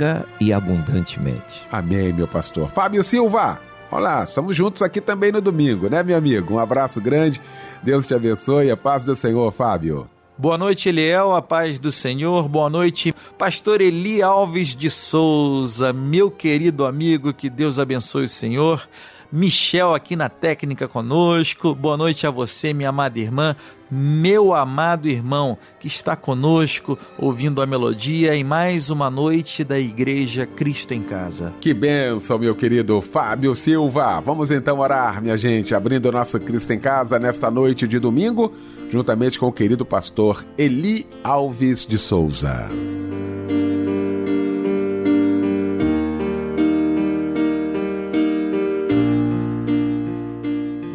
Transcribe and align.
rica 0.00 0.26
e 0.40 0.52
abundantemente. 0.52 1.66
Amém, 1.70 2.12
meu 2.12 2.26
pastor. 2.26 2.68
Fábio 2.70 3.02
Silva, 3.02 3.60
olá, 3.90 4.24
estamos 4.24 4.56
juntos 4.56 4.80
aqui 4.80 5.00
também 5.00 5.30
no 5.30 5.40
domingo, 5.40 5.88
né, 5.88 6.02
meu 6.02 6.16
amigo? 6.16 6.54
Um 6.54 6.58
abraço 6.58 7.00
grande, 7.00 7.40
Deus 7.82 8.06
te 8.06 8.14
abençoe, 8.14 8.70
a 8.70 8.76
paz 8.76 9.04
do 9.04 9.14
Senhor, 9.14 9.52
Fábio. 9.52 10.08
Boa 10.38 10.56
noite, 10.56 10.88
Eliel, 10.88 11.34
a 11.34 11.42
paz 11.42 11.78
do 11.78 11.92
Senhor. 11.92 12.48
Boa 12.48 12.70
noite, 12.70 13.14
pastor 13.36 13.82
Eli 13.82 14.22
Alves 14.22 14.74
de 14.74 14.90
Souza, 14.90 15.92
meu 15.92 16.30
querido 16.30 16.86
amigo, 16.86 17.34
que 17.34 17.50
Deus 17.50 17.78
abençoe 17.78 18.24
o 18.24 18.28
Senhor. 18.28 18.88
Michel 19.30 19.94
aqui 19.94 20.16
na 20.16 20.28
técnica 20.28 20.88
conosco. 20.88 21.74
Boa 21.74 21.96
noite 21.96 22.26
a 22.26 22.30
você, 22.30 22.72
minha 22.72 22.88
amada 22.88 23.18
irmã, 23.18 23.54
meu 23.90 24.54
amado 24.54 25.08
irmão 25.08 25.58
que 25.78 25.86
está 25.86 26.14
conosco 26.14 26.98
ouvindo 27.18 27.60
a 27.60 27.66
melodia 27.66 28.34
em 28.34 28.44
mais 28.44 28.90
uma 28.90 29.10
noite 29.10 29.64
da 29.64 29.78
Igreja 29.78 30.46
Cristo 30.46 30.92
em 30.92 31.02
Casa. 31.02 31.52
Que 31.60 31.74
benção, 31.74 32.38
meu 32.38 32.54
querido 32.54 33.00
Fábio 33.00 33.54
Silva. 33.54 34.20
Vamos 34.20 34.50
então 34.50 34.78
orar, 34.78 35.20
minha 35.20 35.36
gente, 35.36 35.74
abrindo 35.74 36.06
o 36.06 36.12
nosso 36.12 36.38
Cristo 36.38 36.72
em 36.72 36.78
Casa 36.78 37.18
nesta 37.18 37.50
noite 37.50 37.88
de 37.88 37.98
domingo, 37.98 38.52
juntamente 38.88 39.38
com 39.38 39.46
o 39.46 39.52
querido 39.52 39.84
pastor 39.84 40.44
Eli 40.56 41.06
Alves 41.24 41.84
de 41.86 41.98
Souza. 41.98 42.68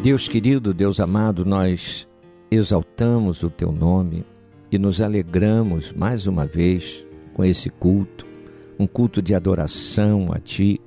Deus 0.06 0.28
querido, 0.28 0.72
Deus 0.72 1.00
amado, 1.00 1.44
nós 1.44 2.06
exaltamos 2.48 2.85
o 3.42 3.50
teu 3.50 3.70
nome 3.70 4.24
e 4.72 4.78
nos 4.78 5.02
alegramos 5.02 5.92
mais 5.92 6.26
uma 6.26 6.46
vez 6.46 7.04
com 7.34 7.44
esse 7.44 7.68
culto, 7.68 8.26
um 8.78 8.86
culto 8.86 9.20
de 9.20 9.34
adoração 9.34 10.30
a 10.32 10.38
ti, 10.38 10.80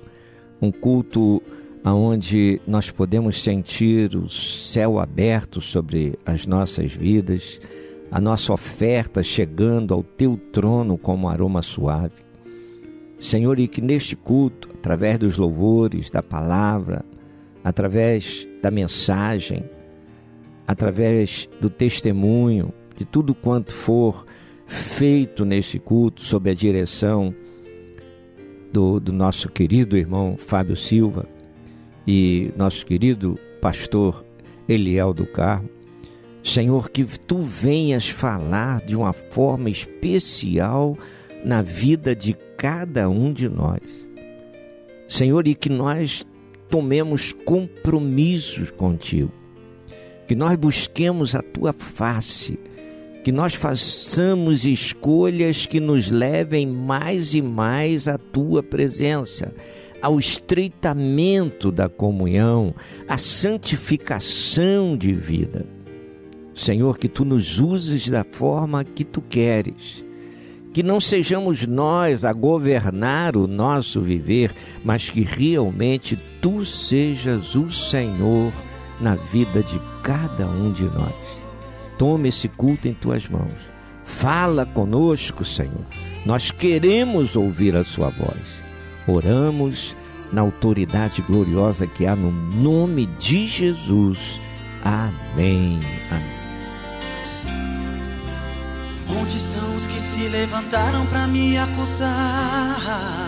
um 0.60 0.72
culto 0.72 1.40
aonde 1.84 2.60
nós 2.66 2.90
podemos 2.90 3.44
sentir 3.44 4.16
o 4.16 4.28
céu 4.28 4.98
aberto 4.98 5.62
sobre 5.62 6.18
as 6.26 6.48
nossas 6.48 6.92
vidas, 6.92 7.62
a 8.10 8.20
nossa 8.20 8.54
oferta 8.54 9.22
chegando 9.22 9.94
ao 9.94 10.02
teu 10.02 10.36
trono 10.52 10.98
como 10.98 11.30
aroma 11.30 11.62
suave. 11.62 12.26
Senhor, 13.20 13.60
e 13.60 13.68
que 13.68 13.82
neste 13.82 14.16
culto, 14.16 14.68
através 14.74 15.20
dos 15.20 15.38
louvores, 15.38 16.10
da 16.10 16.24
palavra, 16.24 17.06
através 17.64 18.48
da 18.64 18.72
mensagem, 18.72 19.64
através 20.70 21.50
do 21.60 21.68
testemunho, 21.68 22.72
de 22.96 23.04
tudo 23.04 23.34
quanto 23.34 23.74
for 23.74 24.24
feito 24.68 25.44
nesse 25.44 25.80
culto, 25.80 26.22
sob 26.22 26.48
a 26.48 26.54
direção 26.54 27.34
do, 28.72 29.00
do 29.00 29.12
nosso 29.12 29.50
querido 29.50 29.98
irmão 29.98 30.38
Fábio 30.38 30.76
Silva 30.76 31.28
e 32.06 32.52
nosso 32.56 32.86
querido 32.86 33.40
pastor 33.60 34.24
Eliel 34.68 35.12
do 35.12 35.26
Carmo. 35.26 35.68
Senhor, 36.44 36.92
que 36.92 37.04
tu 37.04 37.40
venhas 37.40 38.08
falar 38.08 38.82
de 38.82 38.96
uma 38.96 39.12
forma 39.12 39.72
especial 39.72 40.96
na 41.44 41.64
vida 41.64 42.16
de 42.16 42.38
cada 42.56 43.10
um 43.10 43.34
de 43.34 43.50
nós. 43.50 43.82
Senhor, 45.08 45.48
e 45.48 45.56
que 45.56 45.68
nós 45.68 46.24
tomemos 46.70 47.34
compromissos 47.34 48.70
contigo, 48.70 49.39
que 50.30 50.36
nós 50.36 50.56
busquemos 50.58 51.34
a 51.34 51.42
tua 51.42 51.74
face, 51.74 52.60
que 53.24 53.32
nós 53.32 53.56
façamos 53.56 54.64
escolhas 54.64 55.66
que 55.66 55.80
nos 55.80 56.12
levem 56.12 56.68
mais 56.68 57.34
e 57.34 57.42
mais 57.42 58.08
à 58.08 58.16
tua 58.16 58.62
presença, 58.62 59.52
ao 60.00 60.20
estreitamento 60.20 61.72
da 61.72 61.90
comunhão, 61.90 62.76
à 63.08 63.18
santificação 63.18 64.96
de 64.96 65.14
vida. 65.14 65.66
Senhor, 66.54 67.00
que 67.00 67.10
tu 67.10 67.26
nos 67.26 67.60
uses 67.60 68.08
da 68.08 68.24
forma 68.24 68.84
que 68.84 69.04
tu 69.04 69.24
queres 69.24 70.08
que 70.72 70.84
não 70.84 71.00
sejamos 71.00 71.66
nós 71.66 72.24
a 72.24 72.32
governar 72.32 73.36
o 73.36 73.48
nosso 73.48 74.00
viver, 74.00 74.54
mas 74.86 75.10
que 75.10 75.24
realmente 75.24 76.16
tu 76.40 76.64
sejas 76.64 77.56
o 77.56 77.72
Senhor 77.72 78.54
na 79.00 79.16
vida 79.16 79.64
de 79.64 79.80
cada 80.04 80.48
um 80.48 80.72
de 80.72 80.84
nós. 80.84 81.14
Tome 81.98 82.30
esse 82.30 82.48
culto 82.48 82.88
em 82.88 82.94
tuas 82.94 83.28
mãos. 83.28 83.54
Fala 84.06 84.66
conosco, 84.66 85.46
Senhor. 85.46 85.86
Nós 86.26 86.52
queremos 86.52 87.36
ouvir 87.36 87.76
a 87.76 87.84
sua 87.84 88.10
voz. 88.10 88.46
Oramos 89.08 89.96
na 90.32 90.42
autoridade 90.42 91.22
gloriosa 91.22 91.88
que 91.88 92.06
há 92.06 92.16
no 92.16 92.32
nome 92.32 93.06
de 93.20 93.48
Jesus. 93.48 94.40
Amém. 94.84 95.80
Amém. 96.10 96.40
Onde 99.22 99.40
são 99.40 99.76
os 99.76 99.88
que 99.88 100.00
se 100.00 100.28
levantaram 100.30 101.06
para 101.08 101.28
me 101.28 101.58
acusar? 101.58 103.20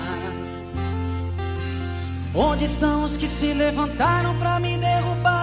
Onde 2.33 2.67
são 2.67 3.03
os 3.03 3.17
que 3.17 3.27
se 3.27 3.53
levantaram 3.53 4.37
para 4.37 4.59
me 4.59 4.77
derrubar? 4.77 5.40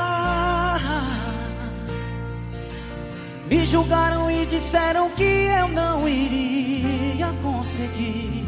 Me 3.49 3.65
julgaram 3.65 4.31
e 4.31 4.45
disseram 4.47 5.11
que 5.11 5.23
eu 5.25 5.69
não 5.69 6.09
iria 6.09 7.33
conseguir. 7.43 8.45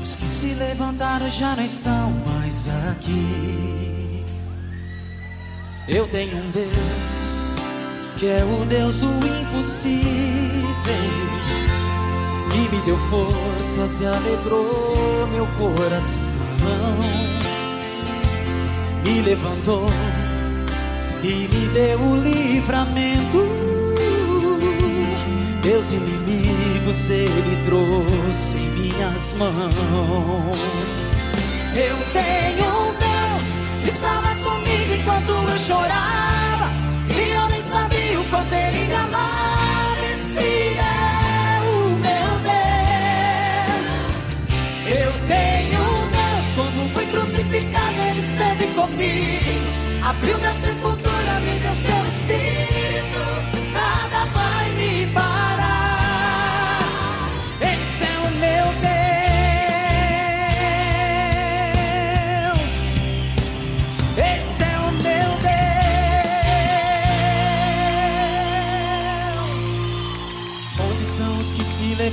Os 0.00 0.14
que 0.14 0.28
se 0.28 0.54
levantaram 0.54 1.28
já 1.28 1.56
não 1.56 1.64
estão 1.64 2.10
mais 2.24 2.68
aqui. 2.90 4.24
Eu 5.88 6.06
tenho 6.06 6.36
um 6.36 6.50
Deus 6.50 7.28
que 8.18 8.26
é 8.26 8.44
o 8.44 8.64
Deus 8.66 8.96
do 8.96 9.06
impossível. 9.06 10.68
E 12.54 12.74
me 12.74 12.82
deu 12.82 12.98
forças 13.10 14.00
e 14.00 14.06
alegrou 14.06 15.26
meu 15.28 15.46
coração. 15.56 16.28
Me 19.04 19.22
levantou 19.22 19.88
e 21.22 21.48
me 21.48 21.68
deu 21.68 22.00
o 22.00 22.16
livramento. 22.16 23.48
Meus 25.64 25.92
inimigos 25.92 27.10
ele 27.10 27.62
trouxe 27.64 28.56
em 28.56 28.70
minhas 28.70 29.32
mãos. 29.34 30.88
Eu 31.74 31.96
tenho 32.12 32.66
um 32.66 32.94
Deus 32.94 33.46
que 33.82 33.88
estava 33.90 34.34
comigo 34.36 34.94
enquanto 34.94 35.30
eu 35.30 35.58
chorava 35.58 36.70
e 37.10 37.30
eu 37.30 37.48
nem 37.48 37.62
sabia 37.62 38.20
o 38.20 38.24
quanto 38.30 38.54
ele 38.54 38.86
me 38.86 38.94
amava. 38.94 39.98
Esse 40.12 40.78
é 40.78 41.60
o 41.62 41.90
meu 41.98 42.30
Deus. 42.48 43.82
Eu 44.86 45.12
tenho 45.26 45.80
um 45.82 46.08
Deus 46.08 46.44
quando 46.54 46.92
fui 46.94 47.06
crucificado 47.06 48.00
ele 48.10 48.20
esteve 48.20 48.66
comigo, 48.74 50.06
abriu 50.08 50.38
minha 50.38 50.54
sepultura 50.54 50.97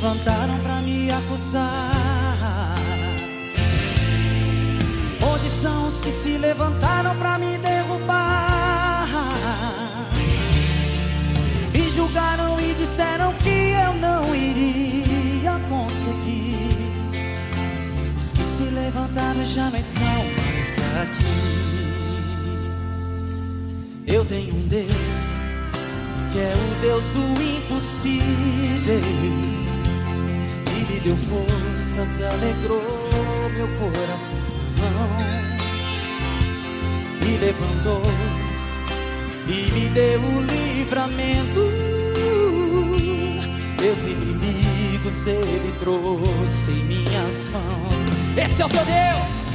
levantaram 0.06 0.59
pra 0.59 0.81
me 0.81 1.09
acusar? 1.09 1.75
Já 19.15 19.69
não 19.71 19.79
estão 19.79 20.25
mais 20.35 20.75
aqui. 21.01 21.23
Eu 24.07 24.25
tenho 24.25 24.53
um 24.56 24.67
Deus 24.67 24.91
que 26.31 26.39
é 26.39 26.53
o 26.53 26.81
Deus 26.81 27.03
do 27.13 27.41
impossível. 27.41 29.01
E 30.67 30.94
me 30.94 31.00
deu 31.00 31.15
força, 31.15 32.06
se 32.06 32.23
alegrou 32.23 32.81
meu 33.53 33.67
coração. 33.79 34.45
Me 37.21 37.38
levantou 37.38 38.01
e 39.47 39.71
me 39.71 39.89
deu 39.89 40.19
o 40.19 40.41
livramento. 40.41 41.71
Meus 43.79 44.00
inimigos 45.05 45.27
ele 45.27 45.73
trouxe 45.79 46.71
em 46.71 46.83
minhas 46.85 47.47
mãos. 47.49 48.37
Esse 48.37 48.61
é 48.61 48.65
o 48.65 48.69
teu 48.69 48.83
Deus. 48.85 49.45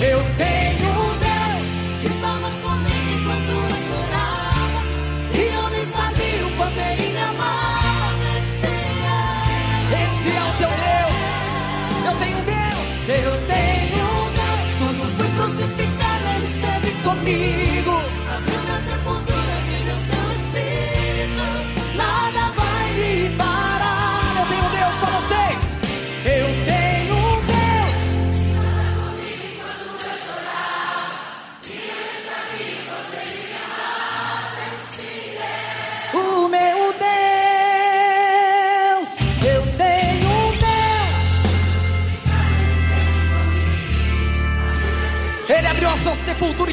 Eu 0.00 0.18
tenho 0.36 1.19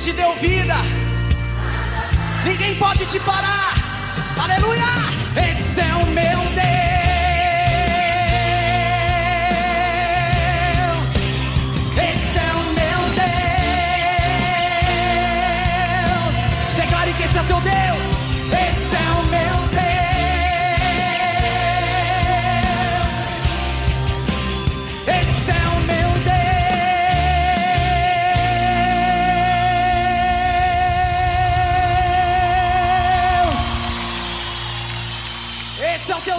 te 0.07 0.13
deu 0.13 0.33
vida. 0.35 0.75
Ninguém 2.45 2.75
pode 2.77 3.05
te 3.07 3.19
parar. 3.19 3.73
Aleluia! 4.41 4.86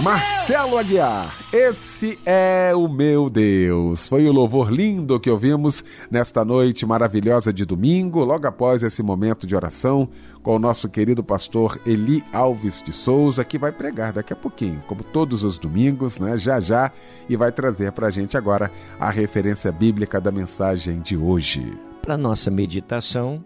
Marcelo 0.08 0.78
Aguiar, 0.78 1.37
esse 1.52 2.19
é 2.25 2.72
o 2.75 2.88
meu 2.88 3.28
Deus. 3.28 4.08
Foi 4.08 4.26
o 4.26 4.32
louvor 4.32 4.72
lindo 4.72 5.20
que 5.20 5.28
ouvimos 5.28 5.84
nesta 6.10 6.43
noite 6.46 6.87
maravilhosa 6.87 7.52
de 7.52 7.66
domingo, 7.66 8.25
logo 8.25 8.46
após 8.46 8.82
esse 8.82 9.02
momento 9.02 9.46
de 9.46 9.55
oração 9.55 10.08
com 10.43 10.56
o 10.56 10.58
nosso 10.58 10.88
querido 10.88 11.22
pastor 11.22 11.78
Eli 11.84 12.25
Alves 12.32 12.82
de 12.82 12.90
Souza, 12.90 13.44
que 13.44 13.58
vai 13.58 13.70
pregar 13.70 14.14
daqui 14.14 14.32
a 14.32 14.37
pouquinho, 14.37 14.82
como 14.88 15.05
todos 15.05 15.44
os 15.44 15.58
domingos, 15.58 16.19
né? 16.19 16.38
Já 16.38 16.58
já, 16.58 16.90
e 17.28 17.37
vai 17.37 17.52
trazer 17.52 17.93
para 17.93 18.06
a 18.06 18.10
gente 18.10 18.34
agora 18.34 18.72
a 18.99 19.10
referência 19.10 19.70
bíblica 19.70 20.19
da 20.19 20.32
mensagem 20.32 21.00
de 21.00 21.19
hoje. 21.19 21.70
Para 22.00 22.16
nossa 22.16 22.50
meditação, 22.50 23.44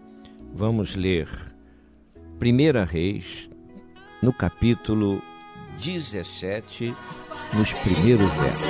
vamos 0.55 0.95
ler 0.95 1.27
1 2.41 2.85
Reis, 2.85 3.49
no 4.21 4.31
capítulo 4.31 5.21
17, 5.83 6.95
nos 7.53 7.73
primeiros 7.73 8.31
versos. 8.35 8.61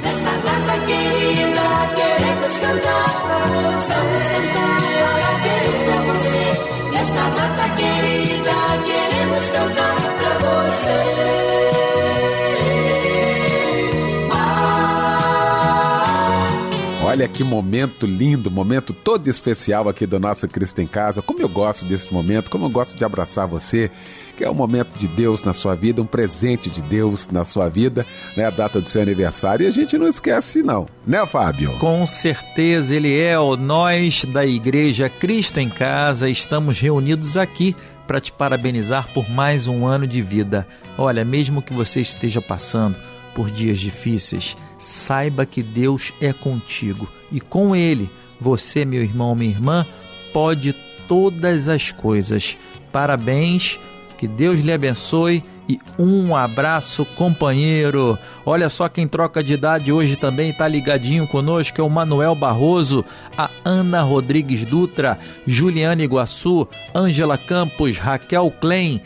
Nesta 0.00 0.30
data 0.30 0.86
querida, 0.86 1.66
queremos 1.96 2.54
cantar. 2.60 3.08
Vamos 3.88 4.22
cantar 4.30 4.82
parabéns 5.02 5.76
pra 5.82 5.98
você. 6.06 6.44
Nesta 6.92 7.24
data 7.30 7.66
querida, 7.74 8.54
queremos 8.86 9.44
cantar 9.48 9.96
pra 10.18 10.32
você. 10.38 11.22
Olha 17.04 17.26
que 17.28 17.42
momento 17.42 18.06
lindo, 18.06 18.50
momento 18.50 18.92
todo 18.92 19.28
especial 19.28 19.88
aqui 19.88 20.06
do 20.06 20.20
nosso 20.20 20.46
Cristo 20.46 20.80
em 20.80 20.86
Casa. 20.86 21.20
Como 21.20 21.42
eu 21.42 21.48
gosto 21.48 21.84
desse 21.84 22.10
momento, 22.14 22.50
como 22.50 22.66
eu 22.66 22.70
gosto 22.70 22.96
de 22.96 23.04
abraçar 23.04 23.48
você, 23.48 23.90
que 24.36 24.44
é 24.44 24.50
um 24.50 24.54
momento 24.54 24.98
de 24.98 25.06
Deus 25.06 25.42
na 25.42 25.52
sua 25.52 25.74
vida, 25.74 26.02
um 26.02 26.06
presente 26.06 26.70
de 26.70 26.82
Deus 26.82 27.28
na 27.28 27.44
sua 27.44 27.68
vida, 27.68 28.06
né? 28.36 28.46
A 28.46 28.50
data 28.50 28.80
do 28.80 28.88
seu 28.88 29.02
aniversário. 29.02 29.64
E 29.64 29.68
a 29.68 29.70
gente 29.70 29.96
não 29.98 30.06
esquece, 30.06 30.62
não, 30.62 30.86
né, 31.06 31.24
Fábio? 31.26 31.78
Com 31.78 32.06
certeza, 32.06 32.94
Eliel, 32.94 33.56
nós 33.56 34.24
da 34.24 34.44
Igreja 34.44 35.08
Cristo 35.08 35.58
em 35.58 35.68
Casa 35.68 36.28
estamos 36.28 36.78
reunidos 36.78 37.36
aqui 37.36 37.74
para 38.06 38.20
te 38.20 38.32
parabenizar 38.32 39.08
por 39.12 39.28
mais 39.30 39.66
um 39.66 39.86
ano 39.86 40.06
de 40.06 40.20
vida. 40.20 40.66
Olha, 40.98 41.24
mesmo 41.24 41.62
que 41.62 41.72
você 41.72 42.00
esteja 42.00 42.40
passando 42.40 42.96
por 43.34 43.50
dias 43.50 43.78
difíceis, 43.78 44.56
saiba 44.78 45.46
que 45.46 45.62
Deus 45.62 46.12
é 46.20 46.32
contigo 46.32 47.08
e 47.30 47.40
com 47.40 47.74
Ele, 47.74 48.10
você, 48.38 48.84
meu 48.84 49.02
irmão, 49.02 49.34
minha 49.34 49.50
irmã, 49.50 49.86
pode 50.32 50.74
todas 51.08 51.68
as 51.68 51.92
coisas. 51.92 52.56
Parabéns, 52.90 53.78
que 54.22 54.28
Deus 54.28 54.60
lhe 54.60 54.72
abençoe 54.72 55.42
e 55.68 55.80
um 55.98 56.36
abraço, 56.36 57.04
companheiro. 57.04 58.16
Olha 58.46 58.68
só 58.68 58.88
quem 58.88 59.04
troca 59.04 59.42
de 59.42 59.54
idade 59.54 59.90
hoje 59.90 60.14
também 60.14 60.50
está 60.50 60.68
ligadinho 60.68 61.26
conosco, 61.26 61.80
é 61.80 61.82
o 61.82 61.90
Manuel 61.90 62.36
Barroso, 62.36 63.04
a 63.36 63.50
Ana 63.64 64.00
Rodrigues 64.02 64.64
Dutra, 64.64 65.18
Juliana 65.44 66.04
Iguaçu, 66.04 66.68
Ângela 66.94 67.36
Campos, 67.36 67.98
Raquel 67.98 68.48
Klein, 68.60 69.02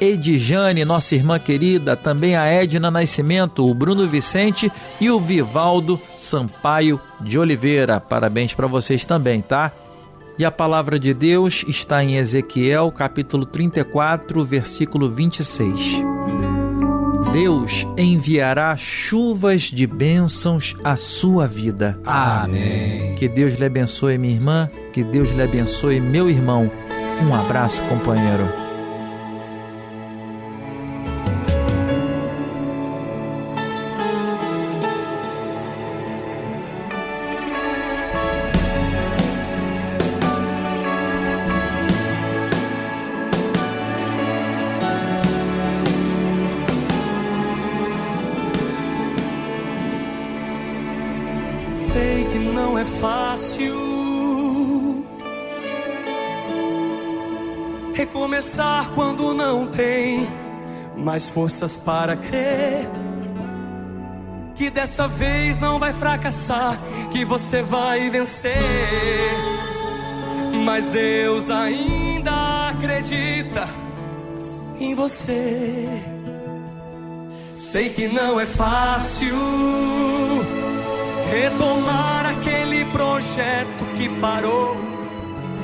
Edjane, 0.00 0.84
nossa 0.84 1.14
irmã 1.14 1.38
querida, 1.38 1.94
também 1.94 2.34
a 2.34 2.44
Edna 2.46 2.90
Nascimento, 2.90 3.64
o 3.64 3.72
Bruno 3.72 4.08
Vicente 4.08 4.68
e 5.00 5.08
o 5.08 5.20
Vivaldo 5.20 6.00
Sampaio 6.18 7.00
de 7.20 7.38
Oliveira. 7.38 8.00
Parabéns 8.00 8.52
para 8.52 8.66
vocês 8.66 9.04
também, 9.04 9.40
tá? 9.40 9.70
E 10.38 10.44
a 10.44 10.50
palavra 10.50 10.98
de 10.98 11.14
Deus 11.14 11.64
está 11.66 12.04
em 12.04 12.16
Ezequiel, 12.16 12.92
capítulo 12.92 13.46
34, 13.46 14.44
versículo 14.44 15.10
26. 15.10 16.02
Deus 17.32 17.86
enviará 17.96 18.76
chuvas 18.76 19.62
de 19.62 19.86
bênçãos 19.86 20.76
à 20.84 20.94
sua 20.94 21.46
vida. 21.48 21.98
Amém. 22.04 23.14
Que 23.14 23.28
Deus 23.28 23.54
lhe 23.54 23.64
abençoe, 23.64 24.18
minha 24.18 24.34
irmã. 24.34 24.70
Que 24.92 25.02
Deus 25.02 25.30
lhe 25.30 25.42
abençoe, 25.42 26.00
meu 26.00 26.28
irmão. 26.28 26.70
Um 27.26 27.34
abraço, 27.34 27.82
companheiro. 27.84 28.65
Mais 61.06 61.28
forças 61.28 61.76
para 61.76 62.16
crer. 62.16 62.84
Que 64.56 64.68
dessa 64.68 65.06
vez 65.06 65.60
não 65.60 65.78
vai 65.78 65.92
fracassar, 65.92 66.76
que 67.12 67.24
você 67.24 67.62
vai 67.62 68.10
vencer. 68.10 68.56
Mas 70.64 70.90
Deus 70.90 71.48
ainda 71.48 72.70
acredita 72.70 73.68
em 74.80 74.96
você. 74.96 75.86
Sei 77.54 77.88
que 77.90 78.08
não 78.08 78.40
é 78.40 78.46
fácil 78.46 79.36
retomar 81.30 82.26
aquele 82.36 82.84
projeto 82.86 83.84
que 83.96 84.08
parou 84.20 84.76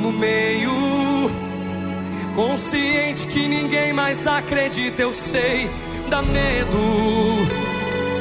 no 0.01 0.13
meio. 0.13 1.12
Consciente 2.35 3.27
que 3.27 3.47
ninguém 3.47 3.93
mais 3.93 4.27
acredita, 4.27 5.03
eu 5.03 5.13
sei, 5.13 5.69
dá 6.09 6.23
medo. 6.23 6.79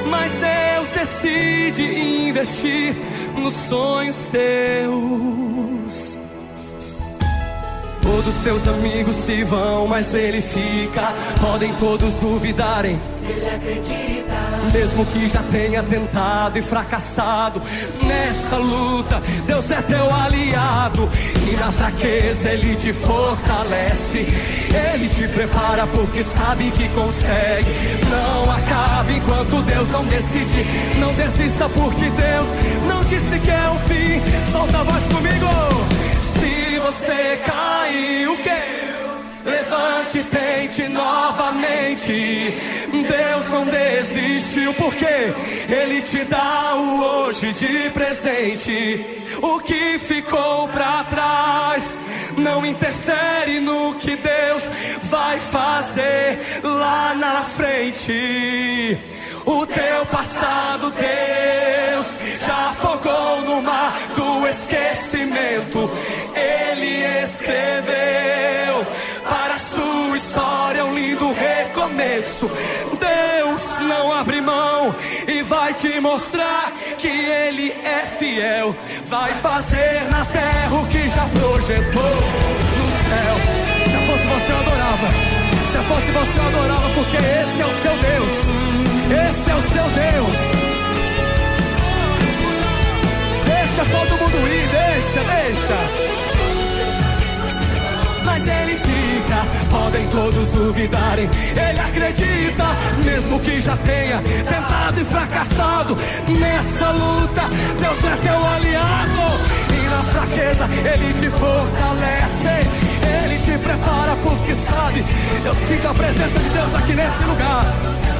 Mas 0.10 0.34
Deus 0.34 0.92
decide 0.92 1.84
investir 1.84 2.96
nos 3.38 3.54
sonhos 3.54 4.28
teus. 4.28 6.18
Todos 8.02 8.42
teus 8.42 8.68
amigos 8.68 9.16
se 9.16 9.44
vão, 9.44 9.88
mas 9.88 10.14
ele 10.14 10.42
fica. 10.42 11.14
Podem 11.40 11.74
todos 11.76 12.16
duvidarem. 12.16 13.00
Ele 13.24 13.48
acredita. 13.48 14.41
Mesmo 14.74 15.06
que 15.08 15.28
já 15.28 15.42
tenha 15.44 15.84
tentado 15.84 16.58
e 16.58 16.62
fracassado 16.62 17.62
nessa 18.04 18.56
luta, 18.56 19.22
Deus 19.46 19.70
é 19.72 19.82
teu 19.82 20.14
aliado. 20.14 21.10
E 21.52 21.56
na 21.56 21.72
fraqueza 21.72 22.50
ele 22.50 22.76
te 22.76 22.94
fortalece. 22.94 24.20
Ele 24.94 25.10
te 25.10 25.28
prepara 25.28 25.86
porque 25.88 26.24
sabe 26.24 26.72
que 26.72 26.88
consegue. 26.90 27.70
Não 28.10 28.52
acabe 28.52 29.18
enquanto 29.18 29.62
Deus 29.64 29.92
não 29.92 30.06
decide. 30.06 30.66
Não 31.00 31.14
desista 31.14 31.68
porque 31.70 32.10
Deus 32.10 32.50
não 32.88 33.04
disse 33.04 33.40
que 33.40 33.50
é 33.50 33.70
o 33.70 33.80
fim. 33.80 34.52
Solta 34.52 34.80
a 34.80 34.84
voz 34.84 35.04
comigo. 35.06 35.92
Se 36.24 36.80
você 36.80 37.40
caiu, 37.46 38.38
que 38.38 38.81
levante 39.46 40.24
tente 40.24 40.88
novamente. 40.88 42.58
Deus 42.92 43.50
não 43.50 43.66
desistiu, 43.66 44.74
porque 44.74 45.06
Ele 45.70 46.02
te 46.02 46.24
dá 46.26 46.76
o 46.76 47.04
hoje 47.04 47.52
de 47.54 47.90
presente. 47.92 49.06
O 49.42 49.60
que 49.60 49.98
ficou 49.98 50.68
pra 50.70 51.04
trás 51.06 51.98
não 52.38 52.66
interfere 52.66 53.60
no 53.60 53.96
que 53.96 54.16
Deus 54.16 54.70
vai 55.04 55.40
fazer 55.40 56.40
lá 56.64 57.14
na 57.16 57.42
frente. 57.42 59.00
O 59.46 59.66
teu 59.66 60.06
passado, 60.06 60.92
Deus 60.92 62.16
já 62.46 62.70
afogou 62.70 63.42
no 63.42 63.62
mar 63.62 63.94
do 64.16 64.48
esquecimento. 64.48 65.90
Ele 66.36 67.24
escreveu 67.24 68.61
recomeço. 72.02 72.50
Deus 73.00 73.78
não 73.88 74.12
abre 74.12 74.42
mão 74.42 74.94
e 75.28 75.42
vai 75.44 75.74
te 75.74 76.00
mostrar 76.00 76.72
que 76.98 77.08
Ele 77.08 77.72
é 77.72 78.06
fiel. 78.06 78.76
Vai 79.08 79.32
fazer 79.36 80.10
na 80.10 80.26
terra 80.26 80.76
o 80.82 80.88
que 80.88 81.08
já 81.10 81.26
projetou 81.28 82.16
no 82.78 82.92
céu. 82.92 83.36
Se 83.88 83.94
eu 83.94 84.02
fosse 84.02 84.26
você, 84.28 84.52
eu 84.52 84.58
adorava. 84.58 85.08
Se 85.70 85.78
eu 85.78 85.84
fosse 85.84 86.12
você, 86.12 86.40
eu 86.40 86.48
adorava, 86.48 86.90
porque 86.96 87.18
esse 87.18 87.62
é 87.62 87.66
o 87.66 87.74
seu 87.74 87.98
Deus. 87.98 88.34
Esse 89.30 89.50
é 89.50 89.56
o 89.56 89.62
seu 89.62 89.84
Deus. 89.84 90.38
Deixa 93.46 93.86
todo 93.86 94.18
mundo 94.18 94.48
ir, 94.48 94.68
deixa, 94.68 95.20
deixa. 95.24 95.78
Mas 98.26 98.48
ele 98.48 98.78
fica, 98.78 99.01
podem 99.70 100.08
todos 100.08 100.50
duvidarem. 100.50 101.30
Ele 101.52 101.80
acredita, 101.80 102.66
mesmo 103.04 103.40
que 103.40 103.60
já 103.60 103.76
tenha 103.78 104.22
tentado 104.22 105.00
e 105.00 105.06
fracassado 105.06 105.98
nessa 106.40 106.92
luta. 106.92 107.42
Deus 107.80 108.04
é 108.04 108.16
teu 108.18 108.48
aliado, 108.48 109.22
e 109.70 109.90
na 109.90 110.02
fraqueza 110.04 110.66
ele 110.86 111.14
te 111.14 111.30
fortalece. 111.30 112.68
Ele 113.02 113.38
te 113.40 113.58
prepara 113.58 114.16
porque 114.24 114.54
sabe. 114.56 115.04
Eu 115.44 115.56
sinto 115.56 115.88
a 115.88 115.94
presença 115.94 116.40
de 116.40 116.50
Deus 116.50 116.76
aqui 116.76 116.94
nesse 116.94 117.24
lugar. 117.24 117.66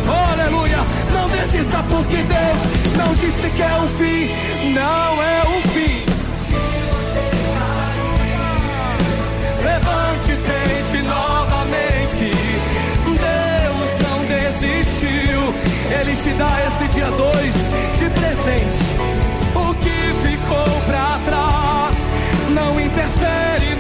Oh, 0.08 0.32
aleluia. 0.34 0.80
Não 1.14 1.30
desista 1.30 1.84
porque 1.90 2.18
Deus 2.18 2.98
não 2.98 3.14
disse 3.16 3.50
que 3.50 3.62
é 3.62 3.76
o 3.76 3.88
fim. 3.98 4.74
Não 4.74 5.24
é 5.24 5.44
o 5.48 5.62
fim. 5.70 6.12
Levante 9.64 10.36
tente 10.36 11.04
novamente. 11.04 12.32
Deus 13.06 13.92
não 14.10 14.26
desistiu. 14.26 15.54
Ele 16.00 16.16
te 16.16 16.30
dá 16.32 16.68
esse 16.68 16.88
dia 16.90 17.10
dois 17.12 17.54
de 17.98 18.10
presente. 18.10 18.84
O 19.56 19.74
que 19.76 20.28
ficou 20.28 20.82
pra 20.86 21.20
trás 21.26 22.10
não 22.50 22.80
interfere 22.80 23.71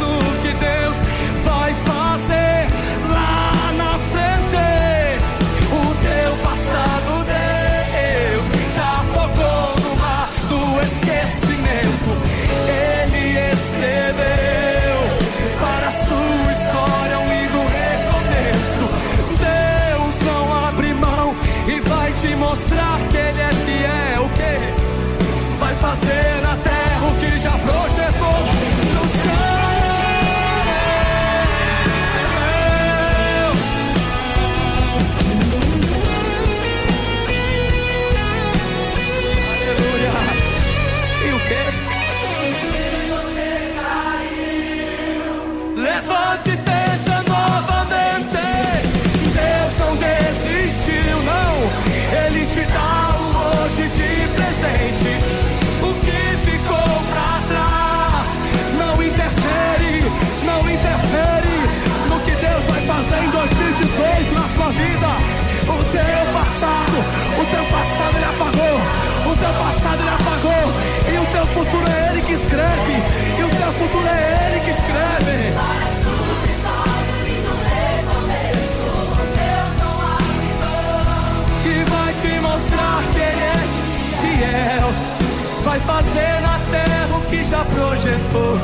fazer 85.91 86.41
na 86.41 86.57
terra 86.71 87.17
o 87.17 87.21
que 87.29 87.43
já 87.43 87.65
projetou 87.65 88.55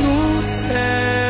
no 0.00 0.42
céu. 0.42 1.29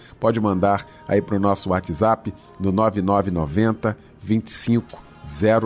pode 0.19 0.39
mandar 0.39 0.85
aí 1.07 1.21
para 1.21 1.35
o 1.35 1.39
nosso 1.39 1.69
WhatsApp 1.69 2.33
no 2.59 2.71
9990 2.71 3.97
25 4.21 5.11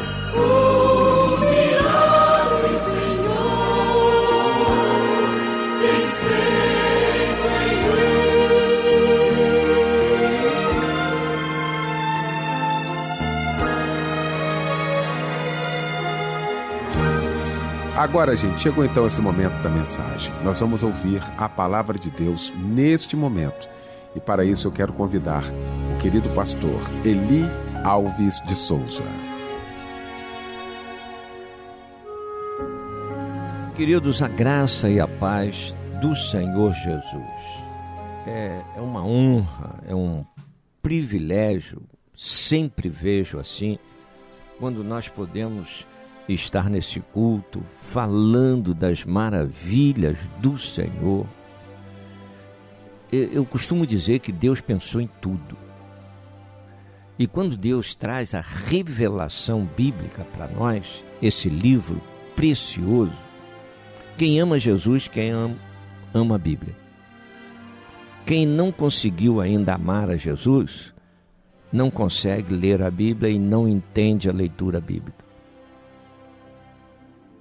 Agora, 17.98 18.36
gente, 18.36 18.60
chegou 18.60 18.84
então 18.84 19.08
esse 19.08 19.20
momento 19.20 19.60
da 19.60 19.68
mensagem. 19.68 20.32
Nós 20.44 20.60
vamos 20.60 20.84
ouvir 20.84 21.20
a 21.36 21.48
palavra 21.48 21.98
de 21.98 22.08
Deus 22.12 22.52
neste 22.56 23.16
momento. 23.16 23.68
E 24.14 24.20
para 24.20 24.44
isso 24.44 24.68
eu 24.68 24.70
quero 24.70 24.92
convidar 24.92 25.42
o 25.42 25.98
querido 25.98 26.28
pastor 26.30 26.78
Eli 27.04 27.42
Alves 27.82 28.40
de 28.42 28.54
Souza. 28.54 29.02
Queridos, 33.74 34.22
a 34.22 34.28
graça 34.28 34.88
e 34.88 35.00
a 35.00 35.08
paz 35.08 35.74
do 36.00 36.14
Senhor 36.14 36.72
Jesus. 36.74 37.64
É, 38.28 38.62
é 38.76 38.80
uma 38.80 39.04
honra, 39.04 39.74
é 39.88 39.94
um 39.94 40.24
privilégio, 40.80 41.82
sempre 42.16 42.88
vejo 42.88 43.40
assim, 43.40 43.76
quando 44.60 44.84
nós 44.84 45.08
podemos 45.08 45.84
estar 46.28 46.68
nesse 46.68 47.00
culto 47.00 47.60
falando 47.60 48.74
das 48.74 49.04
maravilhas 49.04 50.18
do 50.40 50.58
Senhor. 50.58 51.26
Eu 53.10 53.44
costumo 53.44 53.86
dizer 53.86 54.18
que 54.18 54.30
Deus 54.30 54.60
pensou 54.60 55.00
em 55.00 55.08
tudo. 55.20 55.56
E 57.18 57.26
quando 57.26 57.56
Deus 57.56 57.94
traz 57.94 58.34
a 58.34 58.40
revelação 58.40 59.68
bíblica 59.76 60.24
para 60.24 60.46
nós, 60.46 61.02
esse 61.20 61.48
livro 61.48 62.00
precioso, 62.36 63.16
quem 64.16 64.38
ama 64.38 64.58
Jesus, 64.58 65.08
quem 65.08 65.30
ama, 65.30 65.56
ama 66.12 66.36
a 66.36 66.38
Bíblia. 66.38 66.76
Quem 68.26 68.44
não 68.44 68.70
conseguiu 68.70 69.40
ainda 69.40 69.74
amar 69.74 70.10
a 70.10 70.16
Jesus, 70.16 70.92
não 71.72 71.90
consegue 71.90 72.54
ler 72.54 72.82
a 72.82 72.90
Bíblia 72.90 73.30
e 73.30 73.38
não 73.38 73.66
entende 73.66 74.28
a 74.28 74.32
leitura 74.32 74.80
bíblica. 74.80 75.27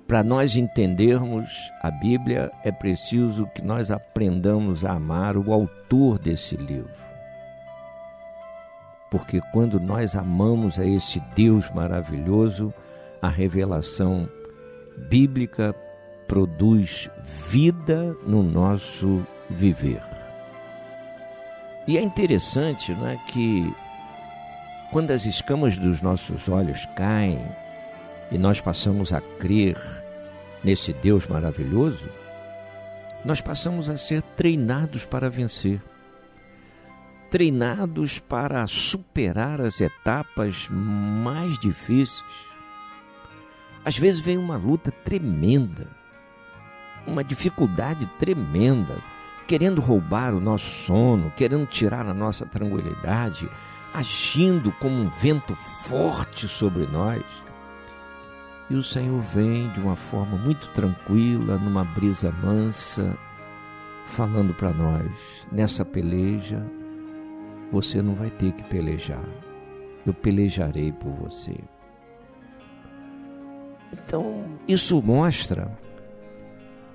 Para 0.08 0.24
nós 0.24 0.56
entendermos 0.56 1.70
a 1.82 1.91
Bíblia, 1.91 2.50
é 2.63 2.72
preciso 2.72 3.46
que 3.48 3.62
nós 3.62 3.91
aprendamos 3.91 4.86
a 4.86 4.93
amar 4.93 5.36
o 5.36 5.52
autor 5.52 6.17
desse 6.17 6.56
livro. 6.56 6.89
Porque 9.12 9.41
quando 9.52 9.82
nós 9.82 10.15
amamos 10.15 10.80
a 10.80 10.86
esse 10.86 11.20
Deus 11.36 11.70
maravilhoso, 11.72 12.74
a 13.22 13.28
revelação 13.28 14.30
bíblica 15.10 15.76
produz 16.26 17.10
vida 17.50 18.15
no 18.26 18.41
nosso 18.41 19.26
viver. 19.50 20.02
E 21.86 21.98
é 21.98 22.02
interessante 22.02 22.93
não 22.93 23.08
é, 23.08 23.17
que 23.28 23.74
quando 24.89 25.12
as 25.12 25.26
escamas 25.26 25.78
dos 25.78 26.02
nossos 26.02 26.48
olhos 26.48 26.86
caem, 26.96 27.46
e 28.32 28.38
nós 28.38 28.60
passamos 28.60 29.13
a 29.13 29.22
crer 29.22 29.78
nesse 30.67 30.91
Deus 30.91 31.25
maravilhoso, 31.25 32.03
nós 33.23 33.39
passamos 33.39 33.89
a 33.89 33.95
ser 33.95 34.21
treinados 34.21 35.06
para 35.06 35.30
vencer, 35.30 35.82
treinados 37.32 38.19
para 38.19 38.67
superar 38.67 39.62
as 39.62 39.80
etapas 39.80 40.67
mais 40.69 41.58
difíceis. 41.58 42.21
Às 43.86 43.97
vezes 43.97 44.19
vem 44.19 44.38
uma 44.38 44.58
luta 44.58 44.91
tremenda, 44.91 45.88
uma 47.06 47.23
dificuldade 47.23 48.06
tremenda, 48.19 48.97
querendo 49.47 49.80
roubar 49.80 50.34
o 50.34 50.41
nosso 50.41 50.69
sono, 50.84 51.32
querendo 51.32 51.65
tirar 51.65 52.06
a 52.06 52.13
nossa 52.13 52.45
tranquilidade, 52.45 53.49
agindo 53.93 54.73
como 54.73 54.95
um 54.95 55.10
vento 55.12 55.56
forte 55.56 56.45
sobre 56.45 56.86
nós. 56.88 57.23
E 58.69 58.75
o 58.75 58.84
Senhor 58.84 59.21
vem 59.21 59.69
de 59.71 59.80
uma 59.80 59.95
forma 59.95 60.38
muito 60.38 60.67
tranquila, 60.69 61.58
numa 61.58 61.86
brisa 61.86 62.32
mansa, 62.32 63.17
falando 64.08 64.53
para 64.53 64.71
nós: 64.73 65.10
nessa 65.51 65.86
peleja, 65.86 66.65
você 67.71 68.01
não 68.01 68.13
vai 68.13 68.30
ter 68.30 68.51
que 68.51 68.63
pelejar, 68.63 69.23
eu 70.06 70.13
pelejarei 70.13 70.91
por 70.91 71.12
você. 71.12 71.56
Então, 73.93 74.43
isso 74.67 75.01
mostra 75.01 75.71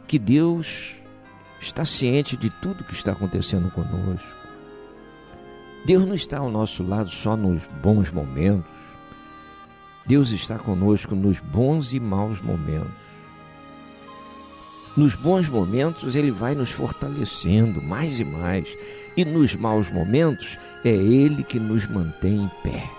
que 0.07 0.19
Deus 0.19 0.95
está 1.59 1.85
ciente 1.85 2.37
de 2.37 2.51
tudo 2.51 2.85
que 2.85 2.93
está 2.93 3.13
acontecendo 3.13 3.71
conosco. 3.71 4.43
Deus 5.87 6.05
não 6.07 6.15
está 6.15 6.39
ao 6.39 6.51
nosso 6.51 6.83
lado 6.83 7.09
só 7.09 7.37
nos 7.37 7.65
bons 7.83 8.11
momentos. 8.11 8.82
Deus 10.07 10.31
está 10.31 10.59
conosco 10.59 11.15
nos 11.15 11.39
bons 11.39 11.93
e 11.93 12.01
maus 12.01 12.41
momentos. 12.41 13.03
Nos 14.97 15.15
bons 15.15 15.49
momentos, 15.49 16.15
Ele 16.15 16.31
vai 16.31 16.55
nos 16.55 16.71
fortalecendo 16.71 17.81
mais 17.81 18.21
e 18.21 18.25
mais, 18.25 18.69
e 19.17 19.25
nos 19.25 19.55
maus 19.55 19.91
momentos, 19.91 20.59
é 20.85 20.91
Ele 20.91 21.43
que 21.43 21.59
nos 21.59 21.87
mantém 21.87 22.45
em 22.45 22.51
pé. 22.63 22.91